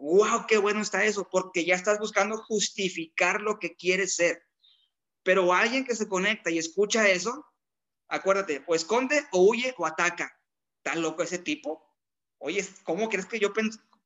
[0.00, 4.42] Wow, qué bueno está eso, porque ya estás buscando justificar lo que quieres ser.
[5.22, 7.44] Pero alguien que se conecta y escucha eso,
[8.08, 10.34] acuérdate, o esconde o huye o ataca.
[10.82, 11.86] Tan loco ese tipo.
[12.38, 13.52] Oye, ¿cómo crees que yo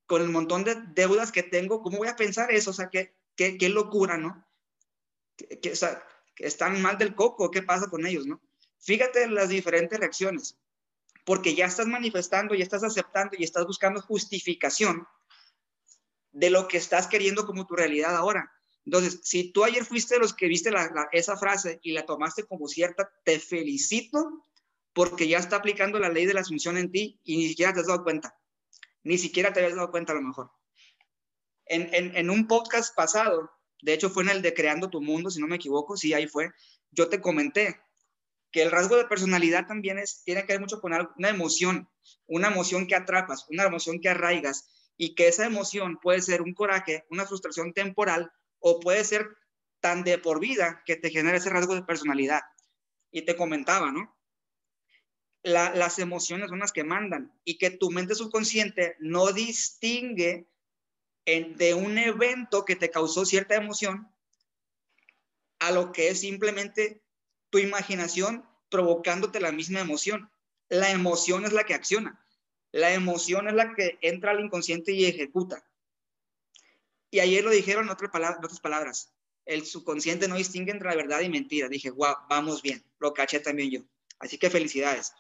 [0.07, 2.71] con el montón de deudas que tengo, cómo voy a pensar eso?
[2.71, 4.45] O sea, qué, qué, qué locura, ¿no?
[5.63, 6.05] Que, o sea,
[6.39, 8.41] están mal del coco, ¿qué pasa con ellos, no?
[8.81, 10.59] Fíjate las diferentes reacciones,
[11.25, 15.07] porque ya estás manifestando, ya estás aceptando y estás buscando justificación
[16.35, 18.53] de lo que estás queriendo como tu realidad ahora.
[18.85, 20.71] Entonces, si tú ayer fuiste de los que viste
[21.13, 24.45] esa frase y la tomaste como cierta, te felicito
[24.93, 27.81] porque ya está aplicando la ley de la asunción en ti y ni siquiera te
[27.81, 28.37] has dado cuenta.
[29.05, 30.51] Ni siquiera te habías dado cuenta a lo mejor.
[31.67, 35.47] En, un podcast pasado, de hecho fue en el de Creando tu Mundo, si no
[35.47, 36.51] me equivoco, sí, ahí fue,
[36.91, 37.81] yo te comenté
[38.51, 41.89] que el rasgo de personalidad también es, tiene que ver mucho con una emoción,
[42.27, 46.55] una emoción que atrapas, una emoción que arraigas y que esa emoción puede ser un
[46.55, 49.29] coraje, una frustración temporal o puede ser
[49.81, 52.41] tan de por vida que te genera ese rasgo de personalidad.
[53.11, 54.15] Y te comentaba, ¿no?
[55.45, 60.49] las emociones son las que mandan y que tu mente subconsciente no distingue
[61.27, 64.09] de un evento que te causó cierta emoción
[65.59, 67.03] a lo que es simplemente
[67.51, 70.31] tu imaginación provocándote la misma emoción.
[70.69, 72.24] La emoción es la que acciona.
[72.75, 75.65] La emoción es la que entra al inconsciente y ejecuta.
[77.09, 78.11] Y ayer lo dijeron en, otras
[78.61, 79.13] palabras,
[79.45, 81.69] El subconsciente no distingue entre la verdad y mentira.
[81.69, 82.85] Dije, wow, vamos bien.
[82.99, 83.81] Lo caché también yo.
[84.19, 85.13] Así que felicidades.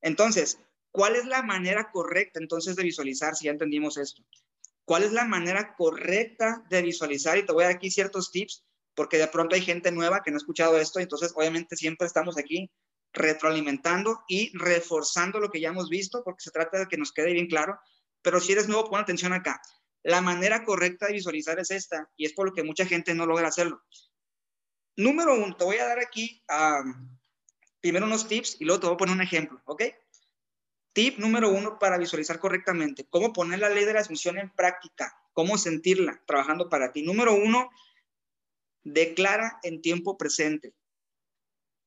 [0.00, 0.58] Entonces,
[0.90, 4.24] ¿cuál es la manera correcta entonces de visualizar si ya entendimos esto?
[4.84, 7.38] ¿Cuál es la manera correcta de visualizar?
[7.38, 8.64] Y te voy a dar aquí ciertos tips,
[8.96, 12.36] porque de pronto hay gente nueva que no ha escuchado esto, entonces obviamente siempre estamos
[12.36, 12.68] aquí
[13.16, 17.32] retroalimentando y reforzando lo que ya hemos visto, porque se trata de que nos quede
[17.32, 17.80] bien claro.
[18.22, 19.60] Pero si eres nuevo, pon atención acá.
[20.02, 23.26] La manera correcta de visualizar es esta, y es por lo que mucha gente no
[23.26, 23.82] logra hacerlo.
[24.96, 26.44] Número uno, te voy a dar aquí
[27.80, 29.82] primero unos tips y luego te voy a poner un ejemplo, ¿ok?
[30.92, 35.14] Tip número uno para visualizar correctamente, cómo poner la ley de la asunción en práctica,
[35.32, 37.02] cómo sentirla trabajando para ti.
[37.02, 37.68] Número uno,
[38.82, 40.74] declara en tiempo presente.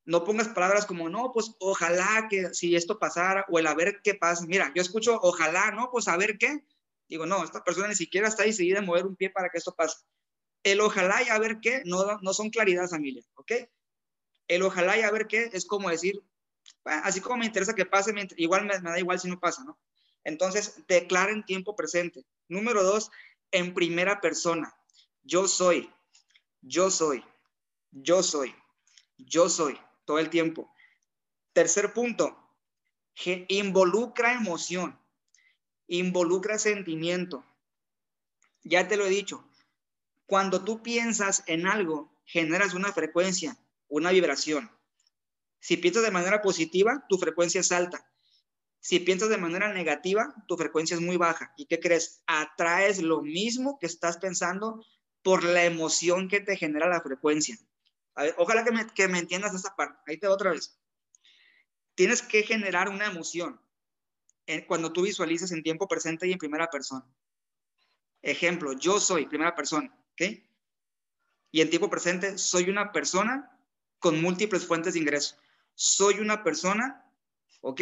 [0.10, 4.02] No pongas palabras como, no, pues ojalá que si esto pasara, o el a ver
[4.04, 4.44] qué pasa.
[4.48, 6.64] Mira, yo escucho, ojalá, no, pues a ver qué.
[7.08, 9.76] Digo, no, esta persona ni siquiera está decidida a mover un pie para que esto
[9.76, 9.98] pase.
[10.64, 13.52] El ojalá y a ver qué no, no son claridad, familia, ¿ok?
[14.48, 16.24] El ojalá y a ver qué es como decir,
[16.86, 19.80] así como me interesa que pase, igual me, da igual si no pasa, ¿no?
[20.24, 22.26] Entonces, declara en tiempo presente.
[22.48, 23.12] Número dos,
[23.52, 24.74] en primera persona.
[25.22, 25.88] Yo soy,
[26.62, 27.24] yo soy,
[27.92, 28.56] yo soy,
[29.20, 30.74] yo soy, todo el tiempo.
[31.54, 32.36] Tercer punto,
[33.48, 35.00] involucra emoción
[35.90, 37.46] involucra sentimiento.
[38.64, 39.48] Ya te lo he dicho,
[40.26, 43.56] cuando tú piensas en algo, generas una frecuencia,
[43.88, 44.72] una vibración.
[45.60, 48.04] Si piensas de manera positiva, tu frecuencia es alta.
[48.80, 51.54] Si piensas de manera negativa, tu frecuencia es muy baja.
[51.56, 52.24] ¿Y qué crees?
[52.28, 54.84] Atraes lo mismo que estás pensando
[55.22, 57.58] por la emoción que te genera la frecuencia.
[58.38, 60.00] Ojalá que me, que me entiendas esta parte.
[60.08, 60.78] Ahí te otra vez.
[61.96, 63.60] tienes que generar una emoción
[64.68, 67.06] cuando tú visualizas en tiempo presente y en primera persona.
[68.22, 70.22] Ejemplo, yo soy primera persona, ¿ok?
[71.52, 73.58] Y en tiempo presente soy una persona
[74.00, 75.38] con múltiples fuentes de ingreso.
[75.76, 77.06] Soy una persona,
[77.62, 77.82] ¿ok?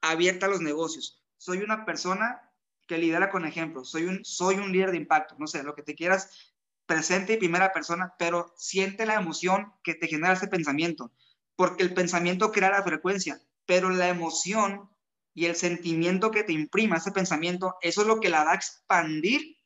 [0.00, 1.22] Abierta a los negocios.
[1.36, 2.50] Soy una persona
[2.86, 3.90] que lidera con ejemplos.
[3.90, 5.36] Soy un, soy un líder de impacto.
[5.38, 6.54] No sé, lo que te quieras,
[6.88, 11.12] presente y primera persona, pero siente la emoción que te genera ese pensamiento.
[11.54, 14.90] Porque el pensamiento crea la frecuencia, pero la emoción
[15.34, 18.56] y el sentimiento que te imprima ese pensamiento, eso es lo que la da a
[18.56, 19.58] expandir.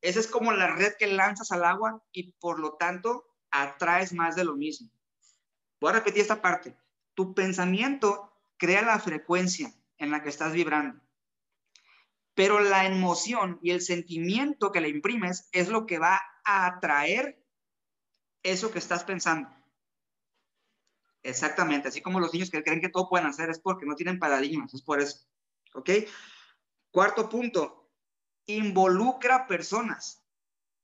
[0.00, 4.34] Esa es como la red que lanzas al agua y por lo tanto atraes más
[4.34, 4.90] de lo mismo.
[5.80, 6.74] Voy a repetir esta parte.
[7.14, 11.00] Tu pensamiento crea la frecuencia en la que estás vibrando.
[12.34, 17.44] Pero la emoción y el sentimiento que le imprimes es lo que va a atraer
[18.42, 19.48] eso que estás pensando.
[21.22, 24.18] Exactamente, así como los niños que creen que todo pueden hacer es porque no tienen
[24.18, 25.26] paradigmas, es por eso.
[25.74, 25.90] ¿Ok?
[26.90, 27.90] Cuarto punto,
[28.46, 30.24] involucra personas,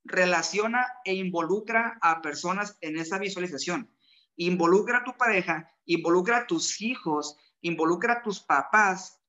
[0.03, 3.91] relaciona e involucra a personas en esa visualización.
[4.35, 9.19] Involucra a tu pareja, involucra a tus hijos, involucra a tus papás,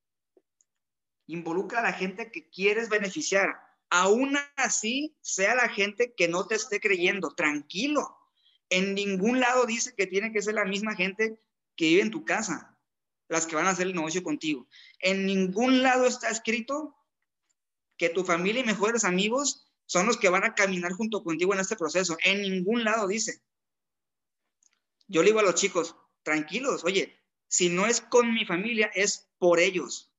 [1.28, 3.54] involucra a la gente que quieres beneficiar.
[3.90, 8.16] Aún así, sea la gente que no te esté creyendo, tranquilo.
[8.70, 11.40] En ningún lado dice que tiene que ser la misma gente
[11.76, 12.78] que vive en tu casa,
[13.28, 14.66] las que van a hacer el negocio contigo.
[14.98, 16.96] En ningún lado está escrito
[17.96, 21.60] que tu familia y mejores amigos son los que van a caminar junto contigo en
[21.60, 22.16] este proceso.
[22.24, 23.42] En ningún lado dice.
[25.06, 29.30] Yo le digo a los chicos, tranquilos, oye, si no es con mi familia, es
[29.38, 30.12] por ellos.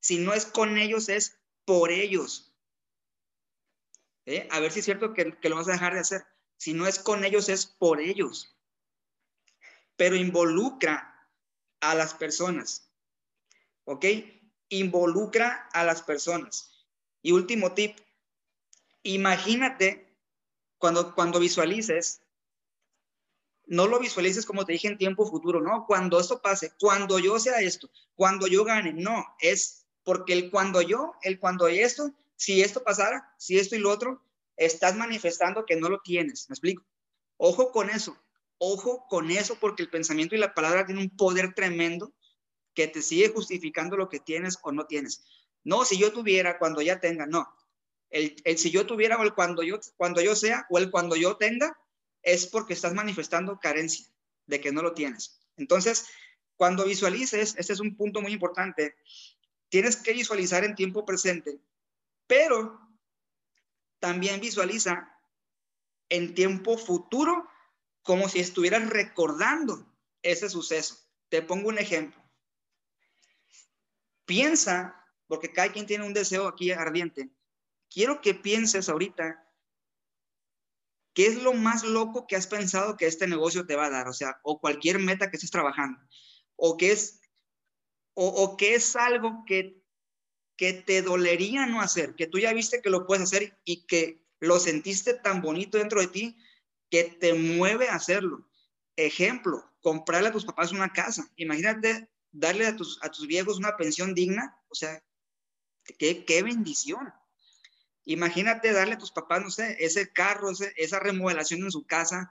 [0.00, 2.52] Si no es con ellos, es por ellos.
[4.26, 4.48] ¿Eh?
[4.50, 6.24] A ver si es cierto que, lo vas a dejar de hacer.
[6.56, 8.56] Si no es con ellos, es por ellos.
[9.96, 11.28] Pero involucra
[11.80, 12.90] a las personas.
[13.84, 14.06] ¿Ok?
[14.68, 16.86] Involucra a las personas.
[17.22, 17.98] Y último tip,
[19.02, 20.16] imagínate
[20.78, 22.22] cuando, cuando visualices,
[23.66, 27.38] no lo visualices como te dije en tiempo futuro, no, cuando esto pase, cuando yo
[27.38, 32.62] sea esto, cuando yo gane, no, es porque el cuando yo, el cuando esto, si
[32.62, 34.22] esto pasara, si esto y lo otro,
[34.56, 36.48] estás manifestando que no lo tienes.
[36.48, 36.84] ¿Me explico?
[37.36, 38.16] Ojo con eso,
[38.58, 42.12] ojo con eso, porque el pensamiento y la palabra tienen un poder tremendo
[42.74, 45.24] que te sigue justificando lo que tienes o no tienes.
[45.64, 47.48] No, si yo tuviera, cuando ya tenga, no.
[48.10, 51.16] El, el si yo tuviera o el cuando yo, cuando yo sea o el cuando
[51.16, 51.78] yo tenga,
[52.22, 54.06] es porque estás manifestando carencia
[54.46, 55.40] de que no lo tienes.
[55.56, 56.06] Entonces,
[56.56, 58.94] cuando visualices, este es un punto muy importante,
[59.70, 61.60] tienes que visualizar en tiempo presente,
[62.26, 62.78] pero
[63.98, 65.16] también visualiza
[66.08, 67.48] en tiempo futuro
[68.02, 69.86] como si estuvieras recordando
[70.22, 70.98] ese suceso.
[71.28, 72.20] Te pongo un ejemplo.
[74.24, 77.30] Piensa, porque cada quien tiene un deseo aquí ardiente,
[77.88, 79.46] quiero que pienses ahorita
[81.14, 84.08] qué es lo más loco que has pensado que este negocio te va a dar,
[84.08, 86.00] o sea, o cualquier meta que estés trabajando,
[86.56, 87.19] o qué es
[88.22, 89.82] o, que es algo que,
[90.56, 94.22] que te dolería no hacer, que tú ya viste que lo puedes hacer y que
[94.40, 96.36] lo sentiste tan bonito dentro de ti
[96.90, 98.46] que te mueve a hacerlo.
[98.96, 101.30] Ejemplo, comprarle a tus papás una casa.
[101.36, 104.54] Imagínate darle a tus, a tus viejos una pensión digna.
[104.68, 105.02] O sea,
[105.98, 107.10] qué, qué bendición.
[108.04, 112.30] Imagínate darle a tus papás, no sé, ese carro, esa remodelación en su casa,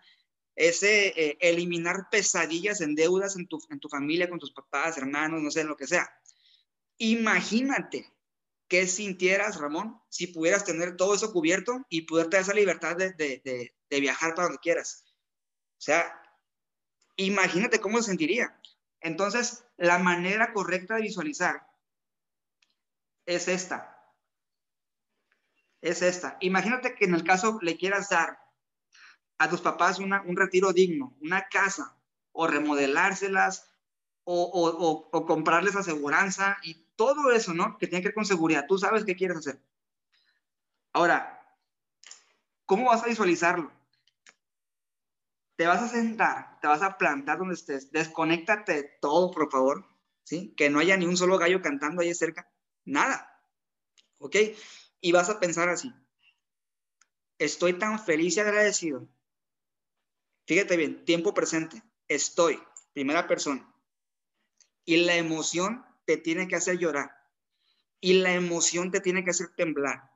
[0.60, 5.42] ese eh, eliminar pesadillas en deudas en tu, en tu familia, con tus papás, hermanos,
[5.42, 6.14] no sé, lo que sea.
[6.98, 8.14] Imagínate
[8.68, 13.14] qué sintieras, Ramón, si pudieras tener todo eso cubierto y poder tener esa libertad de,
[13.14, 15.06] de, de, viajar para donde quieras.
[15.78, 16.22] O sea,
[17.16, 18.60] imagínate cómo se sentiría.
[19.00, 21.66] Entonces, la manera correcta de visualizar
[23.26, 23.98] es esta.
[25.80, 26.36] Es esta.
[26.42, 28.49] Imagínate que en el caso le quieras dar
[29.40, 31.98] a tus papás un retiro digno, una casa,
[32.34, 33.70] o remodelárselas,
[34.26, 37.78] o, o, comprarles aseguranza y todo eso, ¿no?
[37.78, 38.66] Que tiene que ver con seguridad.
[38.68, 39.60] Tú sabes qué quieres hacer.
[40.94, 41.42] Ahora,
[42.66, 43.72] ¿cómo vas a visualizarlo?
[45.56, 49.86] Te vas a sentar, te vas a plantar donde estés, desconéctate de todo, por favor,
[50.24, 50.54] ¿sí?
[50.56, 52.50] Que no haya ni un solo gallo cantando ahí cerca,
[52.86, 53.42] nada,
[54.20, 54.36] ¿ok?
[55.02, 55.94] Y vas a pensar así,
[57.40, 59.08] estoy tan feliz y agradecido
[60.50, 62.60] Fíjate bien, tiempo presente, estoy,
[62.92, 63.72] primera persona.
[64.84, 67.12] Y la emoción te tiene que hacer llorar.
[68.02, 70.12] Y la emoción te tiene que hacer temblar.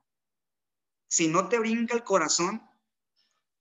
[1.07, 2.67] Si no te brinca el corazón,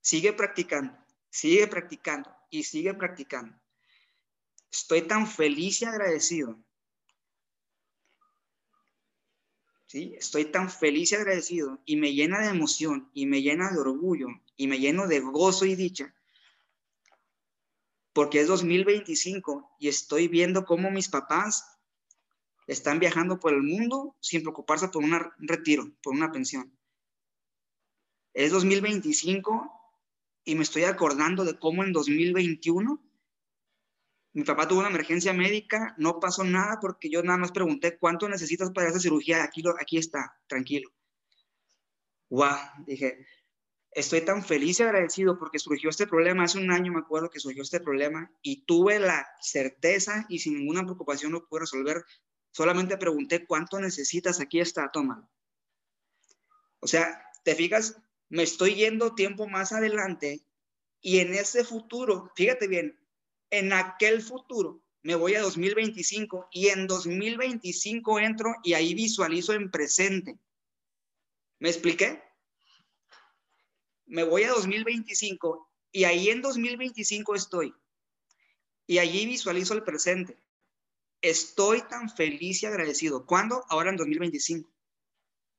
[0.00, 0.96] sigue practicando,
[1.28, 3.54] sigue practicando y sigue practicando.
[4.70, 6.58] Estoy tan feliz y agradecido.
[9.88, 10.14] ¿Sí?
[10.16, 14.28] Estoy tan feliz y agradecido y me llena de emoción y me llena de orgullo
[14.56, 16.14] y me lleno de gozo y dicha
[18.12, 21.78] porque es 2025 y estoy viendo cómo mis papás
[22.66, 26.76] están viajando por el mundo sin preocuparse por un retiro, por una pensión.
[28.34, 29.70] Es 2025
[30.44, 33.02] y me estoy acordando de cómo en 2021
[34.34, 38.28] mi papá tuvo una emergencia médica, no pasó nada porque yo nada más pregunté cuánto
[38.28, 40.90] necesitas para esa cirugía, aquí, aquí está, tranquilo.
[42.30, 43.26] Wow, dije,
[43.94, 47.40] estoy tan feliz y agradecido porque surgió este problema, hace un año me acuerdo que
[47.40, 52.04] surgió este problema y tuve la certeza y sin ninguna preocupación lo pude resolver.
[52.50, 55.28] Solamente pregunté cuánto necesitas, aquí está, toma.
[56.80, 57.96] O sea, te fijas,
[58.28, 60.44] me estoy yendo tiempo más adelante
[61.00, 62.98] y en ese futuro, fíjate bien,
[63.50, 69.70] en aquel futuro me voy a 2025 y en 2025 entro y ahí visualizo en
[69.70, 70.38] presente.
[71.58, 72.22] ¿Me expliqué?
[74.12, 77.74] Me voy a 2025 y ahí en 2025 estoy.
[78.86, 80.36] Y allí visualizo el presente.
[81.22, 83.24] Estoy tan feliz y agradecido.
[83.24, 83.64] ¿Cuándo?
[83.70, 84.70] Ahora en 2025.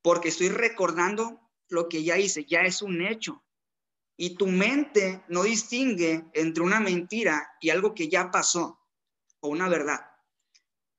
[0.03, 3.43] Porque estoy recordando lo que ya hice, ya es un hecho.
[4.17, 8.79] Y tu mente no distingue entre una mentira y algo que ya pasó
[9.39, 10.12] o una verdad.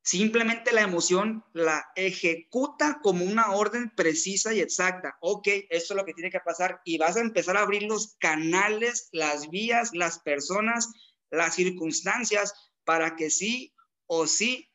[0.05, 5.17] Simplemente la emoción la ejecuta como una orden precisa y exacta.
[5.23, 8.15] Ok, esto es lo que tiene que pasar y vas a empezar a abrir los
[8.19, 10.93] canales, las vías, las personas,
[11.31, 12.53] las circunstancias
[12.85, 13.75] para que sí
[14.07, 14.71] o sí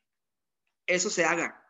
[0.88, 1.64] eso se haga.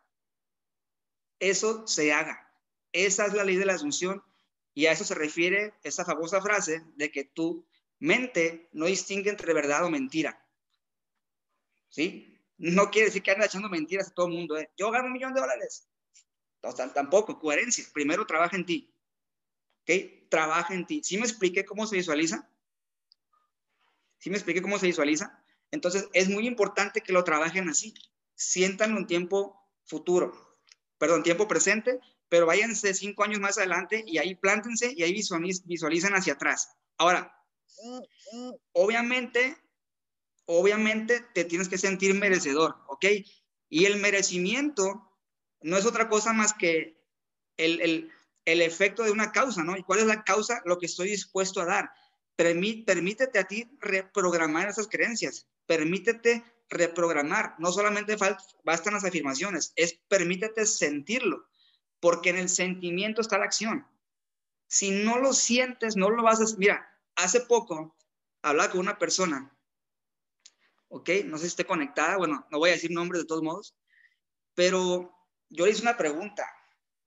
[1.38, 2.50] Eso se haga.
[2.92, 4.24] Esa es la ley de la asunción
[4.72, 7.66] y a eso se refiere esa famosa frase de que tu
[7.98, 10.42] mente no distingue entre verdad o mentira.
[11.90, 12.29] ¿Sí?
[12.60, 14.58] No quiere decir que anda echando mentiras a todo el mundo.
[14.58, 14.70] ¿eh?
[14.76, 15.88] Yo gano un millón de dólares.
[16.62, 17.84] No, tampoco, coherencia.
[17.92, 18.94] Primero trabaja en ti.
[19.82, 20.28] ¿Ok?
[20.28, 21.02] Trabaja en ti.
[21.02, 22.48] ¿Sí me expliqué cómo se visualiza?
[24.18, 25.42] ¿Sí me expliqué cómo se visualiza?
[25.70, 27.94] Entonces, es muy importante que lo trabajen así.
[28.34, 30.58] Sientan un tiempo futuro,
[30.98, 36.14] perdón, tiempo presente pero váyanse cinco años más adelante y ahí plántense y ahí visualicen
[36.14, 36.72] hacia atrás.
[36.96, 37.36] Ahora,
[38.72, 39.56] obviamente,
[40.58, 43.06] obviamente te tienes que sentir merecedor, ¿ok?
[43.68, 45.08] Y el merecimiento
[45.62, 47.00] no es otra cosa más que
[47.56, 48.10] el, el,
[48.44, 49.76] el efecto de una causa, ¿no?
[49.76, 50.60] ¿Y cuál es la causa?
[50.64, 51.90] Lo que estoy dispuesto a dar.
[52.36, 55.46] permítete a ti reprogramar esas creencias.
[55.66, 57.54] Permítete reprogramar.
[57.58, 58.16] No solamente
[58.64, 61.46] bastan las afirmaciones, es permítete sentirlo
[62.00, 63.86] porque en el sentimiento está la acción.
[64.66, 66.56] Si no lo sientes, no lo vas a...
[66.56, 67.96] Mira, hace poco
[68.42, 69.54] hablaba con una persona,
[70.90, 71.08] ¿ok?
[71.24, 73.74] No sé si esté conectada, bueno, no voy a decir nombres de todos modos,
[74.54, 75.16] pero
[75.48, 76.46] yo le hice una pregunta,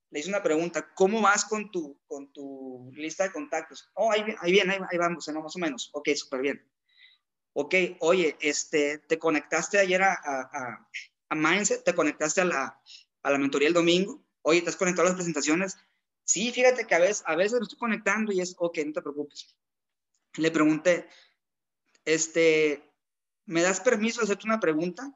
[0.10, 3.90] le hice una pregunta, ¿cómo vas con tu, con tu lista de contactos?
[3.94, 6.72] Oh, ahí, ahí bien, ahí, vamos, más o menos, ok, súper bien.
[7.54, 10.90] Ok, oye, este, te conectaste ayer a, a,
[11.30, 12.82] a Mindset, te conectaste a la,
[13.22, 15.78] a la mentoría el domingo, oye, ¿te has conectado a las presentaciones?
[16.24, 19.02] Sí, fíjate que a veces, a veces me estoy conectando y es, ok, no te
[19.02, 19.58] preocupes.
[20.38, 21.08] Le pregunté,
[22.06, 22.93] este,
[23.46, 25.12] ¿me das permiso de hacerte una pregunta?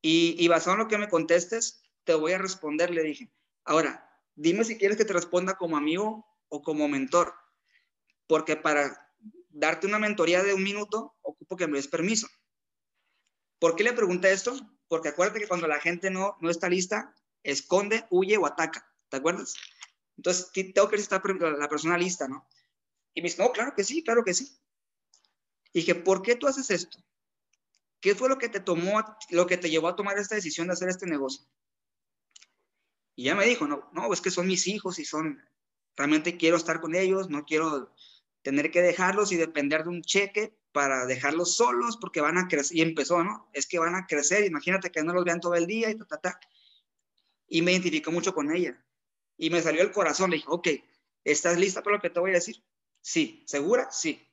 [0.00, 3.30] Y, y basado en lo que me contestes, te voy a responder, le dije.
[3.64, 7.34] Ahora, dime si quieres que te responda como amigo o como mentor,
[8.26, 9.12] porque para
[9.50, 12.26] darte una mentoría de un minuto, ocupo que me des permiso.
[13.58, 14.58] ¿Por qué le pregunté esto?
[14.88, 18.86] Porque acuérdate que cuando la gente no, no está lista, esconde, huye o ataca.
[19.08, 19.54] ¿Te acuerdas?
[20.16, 22.46] Entonces, tengo que estar la persona lista, ¿no?
[23.14, 24.58] Y me dice, no, claro que sí, claro que sí.
[25.72, 26.98] Y dije, ¿por qué tú haces esto?
[28.02, 30.74] ¿Qué fue lo que te tomó, lo que te llevó a tomar esta decisión de
[30.74, 31.46] hacer este negocio?
[33.14, 35.40] Y ya me dijo, no, no, es que son mis hijos y son,
[35.96, 37.94] realmente quiero estar con ellos, no quiero
[38.42, 42.76] tener que dejarlos y depender de un cheque para dejarlos solos porque van a crecer.
[42.76, 43.48] Y empezó, ¿no?
[43.52, 46.04] Es que van a crecer, imagínate que no los vean todo el día y ta,
[46.04, 46.40] ta, ta
[47.46, 48.82] y me identificó mucho con ella.
[49.36, 50.68] Y me salió el corazón, le dije, ok,
[51.22, 52.64] ¿estás lista para lo que te voy a decir?
[53.00, 53.90] Sí, ¿segura?
[53.92, 54.26] Sí.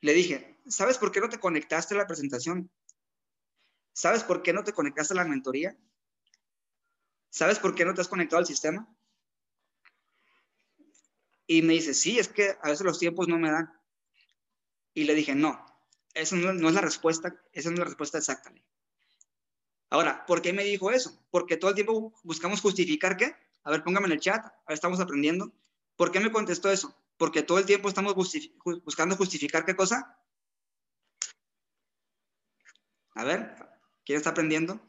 [0.00, 2.70] Le dije, ¿sabes por qué no te conectaste a la presentación?
[3.92, 5.76] ¿Sabes por qué no te conectaste a la mentoría?
[7.28, 8.88] ¿Sabes por qué no te has conectado al sistema?
[11.46, 13.72] Y me dice, sí, es que a veces los tiempos no me dan.
[14.94, 15.64] Y le dije, no,
[16.14, 18.52] esa no, es la respuesta, esa no es la respuesta exacta.
[19.90, 21.24] Ahora, ¿por qué me dijo eso?
[21.30, 23.34] Porque todo el tiempo buscamos justificar qué.
[23.64, 25.52] A ver, póngame en el chat, ahora estamos aprendiendo.
[25.96, 26.96] ¿Por qué me contestó eso?
[27.16, 30.19] Porque todo el tiempo estamos buscando justificar qué cosa.
[33.14, 33.54] A ver,
[34.04, 34.80] ¿quién está aprendiendo?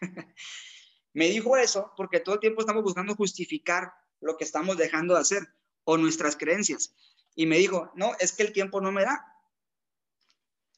[1.12, 5.20] me dijo eso porque todo el tiempo estamos buscando justificar lo que estamos dejando de
[5.20, 5.48] hacer
[5.84, 6.94] o nuestras creencias.
[7.34, 9.24] Y me dijo, no, es que el tiempo no me da.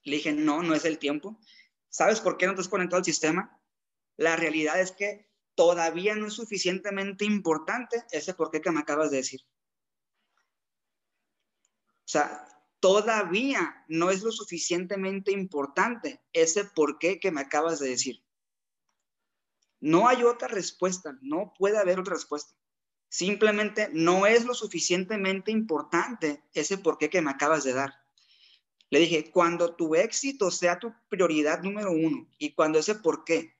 [0.04, 1.38] Le dije, no, no es el tiempo.
[1.88, 3.60] ¿Sabes por qué no te has conectado al sistema?
[4.16, 9.10] La realidad es que todavía no es suficientemente importante ese por qué que me acabas
[9.10, 9.40] de decir.
[12.00, 12.46] O sea,
[12.84, 18.22] todavía no es lo suficientemente importante ese por qué que me acabas de decir.
[19.80, 22.54] No hay otra respuesta, no puede haber otra respuesta.
[23.08, 27.94] Simplemente no es lo suficientemente importante ese por qué que me acabas de dar.
[28.90, 33.56] Le dije, cuando tu éxito sea tu prioridad número uno y cuando ese por qué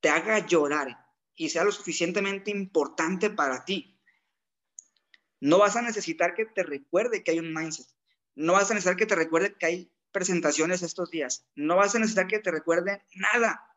[0.00, 4.00] te haga llorar y sea lo suficientemente importante para ti,
[5.38, 7.94] no vas a necesitar que te recuerde que hay un mindset.
[8.34, 11.46] No vas a necesitar que te recuerde que hay presentaciones estos días.
[11.54, 13.68] No vas a necesitar que te recuerde nada.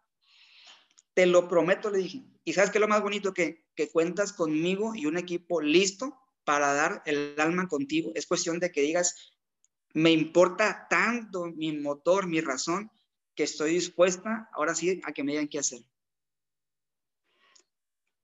[1.14, 2.24] Te lo prometo, le dije.
[2.44, 6.18] Y sabes qué es lo más bonito que, que cuentas conmigo y un equipo listo
[6.44, 8.12] para dar el alma contigo.
[8.16, 9.34] Es cuestión de que digas,
[9.94, 12.92] me importa tanto mi motor, mi razón,
[13.36, 15.82] que estoy dispuesta ahora sí a que me digan qué hacer.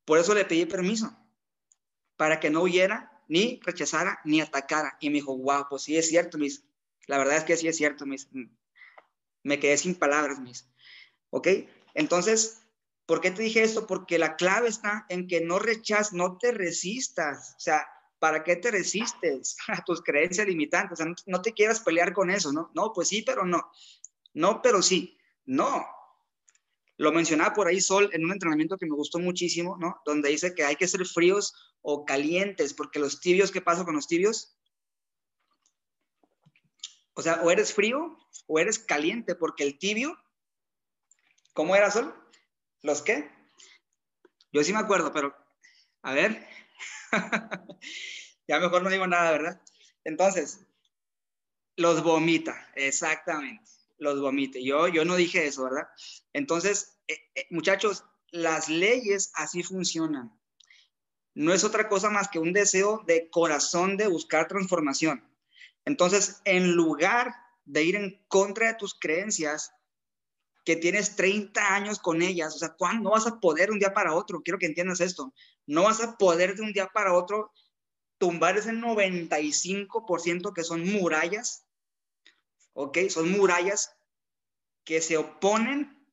[0.06, 1.16] Por eso le pedí permiso,
[2.18, 4.96] para que no huyera, ni rechazara, ni atacara.
[5.00, 6.64] Y me dijo, wow, pues sí es cierto, mis.
[7.08, 8.30] La verdad es que sí es cierto, mis.
[9.42, 10.70] Me quedé sin palabras, mis.
[11.32, 11.48] ¿Ok?
[11.96, 12.62] Entonces,
[13.08, 13.88] ¿por qué te dije esto?
[13.88, 17.56] Porque la clave está en que no rechazas, no te resistas.
[17.58, 17.88] O sea,
[18.20, 21.00] ¿para qué te resistes a tus creencias limitantes?
[21.00, 22.70] O sea, no, te quieras pelear con eso, ¿no?
[22.76, 23.72] No, pues sí, pero no.
[24.36, 25.18] No, pero sí.
[25.46, 25.84] No.
[26.98, 30.02] Lo mencionaba por ahí Sol en un entrenamiento que me gustó muchísimo, ¿no?
[30.06, 33.96] Donde dice que hay que ser fríos o calientes, porque los tibios, ¿qué pasa con
[33.96, 34.58] los tibios?
[37.16, 38.18] O sea, o eres frío
[38.48, 40.18] o eres caliente, porque el tibio,
[41.54, 42.14] ¿cómo era Sol?
[42.82, 43.30] ¿Los qué?
[44.52, 45.36] Yo sí me acuerdo, pero
[46.04, 46.48] a ver,
[48.48, 49.62] ya mejor no digo nada, ¿verdad?
[50.04, 50.66] Entonces,
[51.76, 54.60] los vomita, exactamente, los vomita.
[54.62, 55.88] Yo, yo no dije eso, ¿verdad?
[56.34, 60.38] Entonces, eh, eh, muchachos, las leyes así funcionan.
[61.36, 65.28] No es otra cosa más que un deseo de corazón de buscar transformación.
[65.86, 67.34] Entonces, en lugar
[67.66, 69.72] de ir en contra de tus creencias,
[70.66, 74.14] que tienes 30 años con ellas, o sea, ¿cuándo vas a poder un día para
[74.14, 74.42] otro?
[74.42, 75.34] Quiero que entiendas esto.
[75.66, 77.52] No vas a poder de un día para otro
[78.18, 81.66] tumbar ese 95% que son murallas,
[82.74, 82.98] ¿ok?
[83.10, 83.96] Son murallas
[84.84, 86.04] que se oponen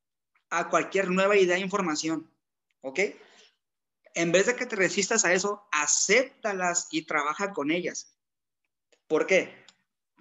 [0.51, 2.31] a cualquier nueva idea e información,
[2.83, 3.01] ¿ok?
[4.15, 8.17] En vez de que te resistas a eso, acéptalas y trabaja con ellas.
[9.07, 9.65] ¿Por qué?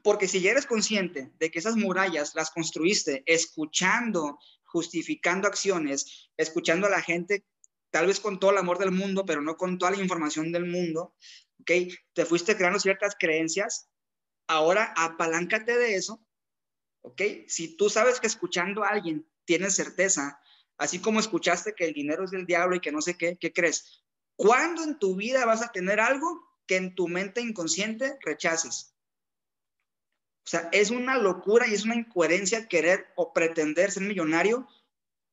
[0.03, 6.87] Porque si ya eres consciente de que esas murallas las construiste escuchando, justificando acciones, escuchando
[6.87, 7.45] a la gente,
[7.89, 10.65] tal vez con todo el amor del mundo, pero no con toda la información del
[10.65, 11.15] mundo,
[11.61, 11.71] ¿ok?
[12.13, 13.89] Te fuiste creando ciertas creencias,
[14.47, 16.23] ahora apaláncate de eso,
[17.02, 17.22] ¿ok?
[17.47, 20.39] Si tú sabes que escuchando a alguien tienes certeza,
[20.78, 23.52] así como escuchaste que el dinero es del diablo y que no sé qué, ¿qué
[23.52, 24.04] crees?
[24.36, 28.95] ¿Cuándo en tu vida vas a tener algo que en tu mente inconsciente rechaces?
[30.45, 34.68] O sea, es una locura y es una incoherencia querer o pretender ser millonario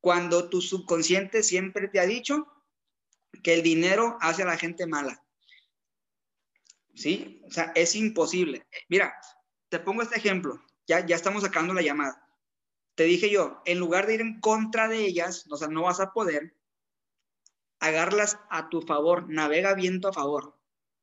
[0.00, 2.46] cuando tu subconsciente siempre te ha dicho
[3.42, 5.24] que el dinero hace a la gente mala.
[6.94, 7.42] ¿Sí?
[7.46, 8.66] O sea, es imposible.
[8.88, 9.14] Mira,
[9.68, 10.62] te pongo este ejemplo.
[10.86, 12.26] Ya, ya estamos sacando la llamada.
[12.94, 16.00] Te dije yo, en lugar de ir en contra de ellas, o sea, no vas
[16.00, 16.56] a poder,
[17.78, 20.58] agarlas a tu favor, navega viento a favor.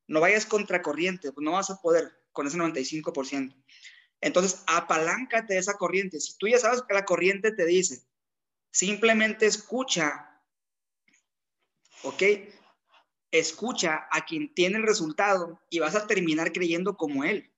[0.08, 3.56] No vayas contracorriente, pues no vas a poder con ese 95%.
[4.22, 6.20] Entonces, apaláncate esa corriente.
[6.20, 8.04] Si tú ya sabes que la corriente te dice,
[8.72, 10.42] simplemente escucha,
[12.04, 12.24] ¿ok?
[13.32, 17.53] Escucha a quien tiene el resultado y vas a terminar creyendo como él.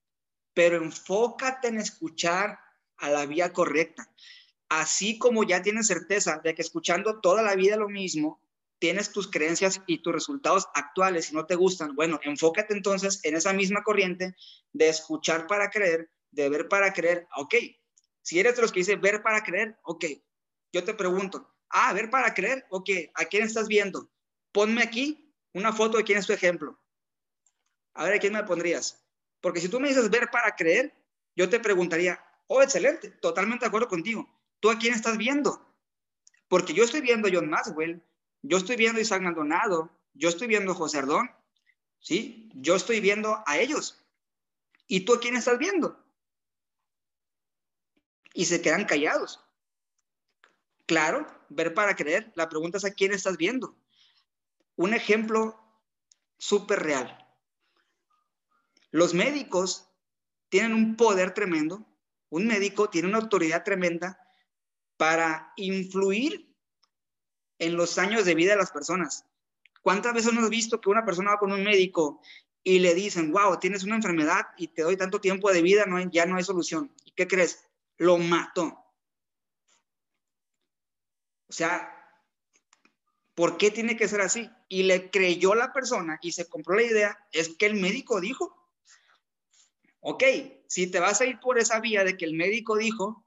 [0.56, 2.58] Pero enfócate en escuchar
[2.98, 4.12] a la vía correcta.
[4.68, 8.42] Así como ya tienes certeza de que escuchando toda la vida lo mismo,
[8.80, 13.36] tienes tus creencias y tus resultados actuales y no te gustan, bueno, enfócate entonces en
[13.36, 14.36] esa misma corriente
[14.74, 17.56] de escuchar para creer de ver para creer, ok.
[18.22, 20.06] Si eres de los que dice ver para creer, ok.
[20.74, 22.90] Yo te pregunto, ah, ver para creer, ok.
[23.16, 24.12] ¿A quién estás viendo?
[24.52, 26.80] Ponme aquí una foto de quién es tu ejemplo.
[27.94, 29.05] A ver, ¿a quién me pondrías?
[29.46, 30.92] Porque si tú me dices ver para creer,
[31.36, 34.28] yo te preguntaría, oh, excelente, totalmente de acuerdo contigo.
[34.60, 35.64] ¿Tú a quién estás viendo?
[36.48, 38.02] Porque yo estoy viendo a John Maxwell,
[38.42, 41.30] yo estoy viendo a Isaac Maldonado, yo estoy viendo a José Ardón,
[42.00, 42.50] ¿sí?
[42.56, 44.04] Yo estoy viendo a ellos.
[44.88, 46.04] ¿Y tú a quién estás viendo?
[48.34, 49.40] y se quedan callados.
[50.88, 52.32] Claro, ver para creer.
[52.34, 53.78] La pregunta es a quién estás viendo.
[54.76, 55.56] Un ejemplo
[56.40, 57.25] súper real.
[58.96, 59.90] Los médicos
[60.48, 61.86] tienen un poder tremendo.
[62.30, 64.18] Un médico tiene una autoridad tremenda
[64.96, 66.50] para influir
[67.60, 69.26] en los años de vida de las personas.
[69.82, 72.22] ¿Cuántas veces hemos visto que una persona va con un médico
[72.64, 76.00] y le dicen, wow, tienes una enfermedad y te doy tanto tiempo de vida, no,
[76.10, 76.90] ya no hay solución?
[77.04, 77.68] ¿Y qué crees?
[77.98, 78.82] Lo mató.
[81.50, 81.94] O sea,
[83.34, 84.50] ¿por qué tiene que ser así?
[84.70, 88.65] Y le creyó la persona y se compró la idea, es que el médico dijo.
[90.08, 90.24] Ok,
[90.68, 93.26] si te vas a ir por esa vía de que el médico dijo,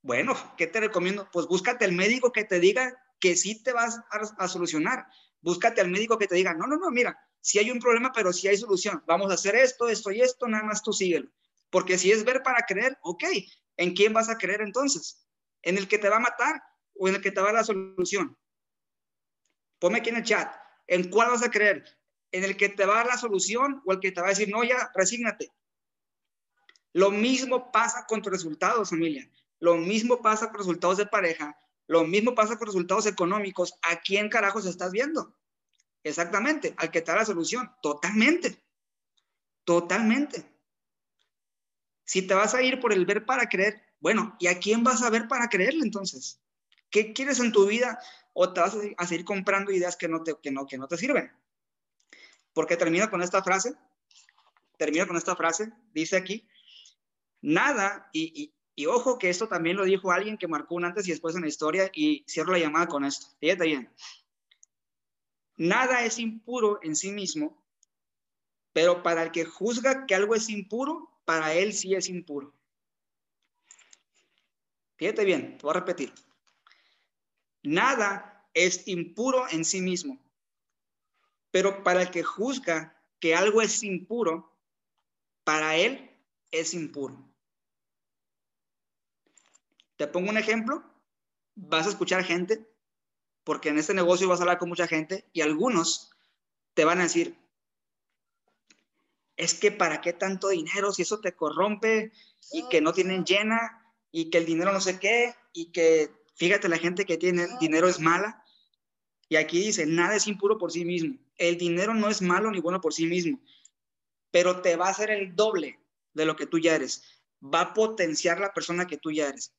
[0.00, 1.28] bueno, ¿qué te recomiendo?
[1.30, 4.00] Pues búscate el médico que te diga que sí te vas
[4.38, 5.04] a, solucionar.
[5.42, 8.32] Búscate al médico que te diga, no, no, no, mira, si hay un problema, pero
[8.32, 9.04] si hay solución.
[9.06, 11.30] Vamos a hacer esto, esto y esto, nada más tú síguelo.
[11.68, 13.24] Porque si es ver para creer, ok,
[13.76, 15.28] ¿en quién vas a creer entonces?
[15.60, 16.62] ¿En el que te va a matar
[16.94, 18.38] o en el que te va a dar la solución?
[19.78, 20.50] Ponme aquí en el chat,
[20.86, 21.84] ¿en cuál vas a creer?
[22.32, 24.30] ¿En el que te va a dar la solución o el que te va a
[24.30, 25.52] decir, no, ya, resígnate?
[26.96, 29.30] Lo mismo pasa con tus resultados, familia.
[29.58, 31.54] Lo mismo pasa con resultados de pareja.
[31.86, 33.74] Lo mismo pasa con resultados económicos.
[33.82, 35.36] ¿A quién carajos estás viendo?
[36.04, 37.70] Exactamente, al que te da la solución.
[37.82, 38.64] Totalmente.
[39.64, 40.50] Totalmente.
[42.06, 45.02] Si te vas a ir por el ver para creer, bueno, ¿y a quién vas
[45.02, 46.40] a ver para creerle entonces?
[46.88, 47.98] ¿Qué quieres en tu vida?
[48.32, 50.96] ¿O te vas a seguir comprando ideas que no te, que no, que no te
[50.96, 51.30] sirven?
[52.54, 53.74] Porque termino con esta frase.
[54.78, 55.70] Termino con esta frase.
[55.92, 56.48] Dice aquí,
[57.46, 58.52] nada, y,
[58.86, 61.48] ojo que esto también lo dijo alguien que marcó un antes y después en la
[61.48, 63.28] historia y cierro la llamada con esto.
[63.38, 63.90] Fíjate bien.
[65.56, 67.56] Nada es impuro en sí mismo,
[68.72, 72.52] pero para el que juzga que algo es impuro, para él sí es impuro.
[74.96, 76.12] Fíjate bien, te voy a repetir.
[77.62, 80.18] Nada es impuro en sí mismo,
[81.52, 84.52] pero para el que juzga que algo es impuro,
[85.44, 86.10] para él
[86.50, 87.35] es impuro.
[89.96, 90.84] Te pongo un ejemplo,
[91.54, 92.66] vas a escuchar gente,
[93.44, 96.10] porque en este negocio vas a hablar con mucha gente y algunos
[96.74, 97.38] te van a decir,
[99.36, 102.12] es que para qué tanto dinero si eso te corrompe
[102.52, 106.68] y que no tienen llena y que el dinero no sé qué y que fíjate
[106.68, 108.42] la gente que tiene dinero es mala.
[109.28, 111.18] Y aquí dice, nada es impuro por sí mismo.
[111.36, 113.40] El dinero no es malo ni bueno por sí mismo,
[114.30, 115.80] pero te va a hacer el doble
[116.14, 117.02] de lo que tú ya eres.
[117.42, 119.52] Va a potenciar la persona que tú ya eres.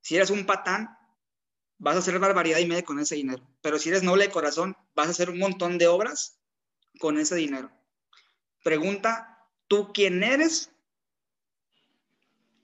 [0.00, 0.96] Si eres un patán,
[1.78, 3.46] vas a hacer barbaridad y media con ese dinero.
[3.60, 6.38] Pero si eres noble de corazón, vas a hacer un montón de obras
[6.98, 7.70] con ese dinero.
[8.62, 10.70] Pregunta, ¿tú quién eres?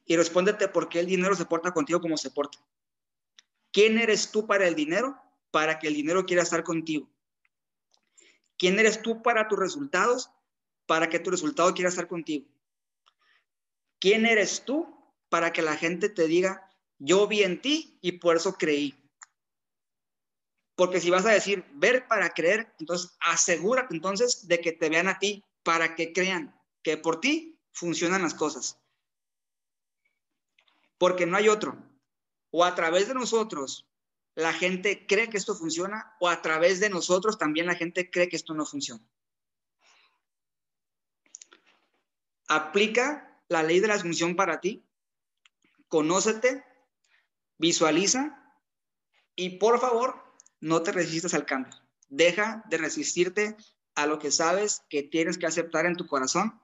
[0.06, 2.58] Y respóndete por qué el dinero se porta contigo como se porta.
[3.72, 5.20] ¿Quién eres tú para el dinero?
[5.50, 7.08] Para que el dinero quiera estar contigo.
[8.56, 10.30] ¿Quién eres tú para tus resultados?
[10.86, 12.46] Para que tu resultado quiera estar contigo.
[13.98, 14.94] ¿Quién eres tú
[15.28, 19.00] para que la gente te diga, yo vi en ti y por eso creí.
[20.76, 25.08] Porque si vas a decir ver para creer, entonces asegúrate entonces de que te vean
[25.08, 28.78] a ti para que crean que por ti funcionan las cosas.
[30.98, 31.76] Porque no hay otro.
[32.50, 33.86] O a través de nosotros
[34.34, 38.28] la gente cree que esto funciona o a través de nosotros también la gente cree
[38.28, 39.04] que esto no funciona.
[42.48, 44.84] Aplica la ley de la asunción para ti.
[45.88, 46.64] Conócete
[47.58, 48.40] Visualiza
[49.36, 50.22] y por favor,
[50.60, 51.74] no te resistas al cambio.
[52.08, 53.56] Deja de resistirte
[53.94, 56.60] a lo que sabes que tienes que aceptar en tu corazón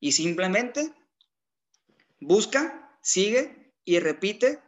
[0.00, 0.94] y simplemente
[2.20, 4.62] busca, sigue y repite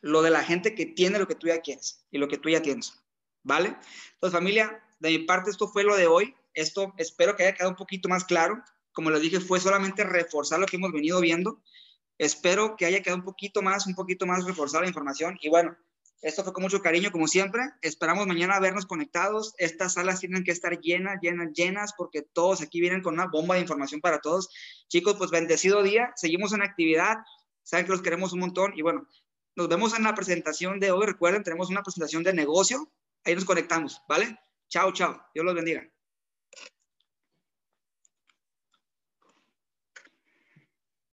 [0.00, 2.48] lo de la gente que tiene lo que tú ya quieres y lo que tú
[2.48, 2.94] ya tienes.
[3.42, 3.76] ¿Vale?
[4.14, 6.34] Entonces, familia, de mi parte esto fue lo de hoy.
[6.54, 8.62] Esto espero que haya quedado un poquito más claro.
[8.92, 11.62] Como les dije, fue solamente reforzar lo que hemos venido viendo.
[12.18, 15.36] Espero que haya quedado un poquito más, un poquito más reforzada la información.
[15.40, 15.76] Y bueno,
[16.24, 17.62] esto fue con mucho cariño, como siempre.
[17.82, 19.54] Esperamos mañana vernos conectados.
[19.58, 23.56] Estas salas tienen que estar llenas, llenas, llenas, porque todos aquí vienen con una bomba
[23.56, 24.48] de información para todos.
[24.88, 26.12] Chicos, pues bendecido día.
[26.16, 27.18] Seguimos en actividad.
[27.62, 28.72] Saben que los queremos un montón.
[28.74, 29.06] Y bueno,
[29.54, 31.04] nos vemos en la presentación de hoy.
[31.04, 32.90] Recuerden, tenemos una presentación de negocio.
[33.24, 34.38] Ahí nos conectamos, ¿vale?
[34.68, 35.20] Chao, chao.
[35.34, 35.93] Dios los bendiga.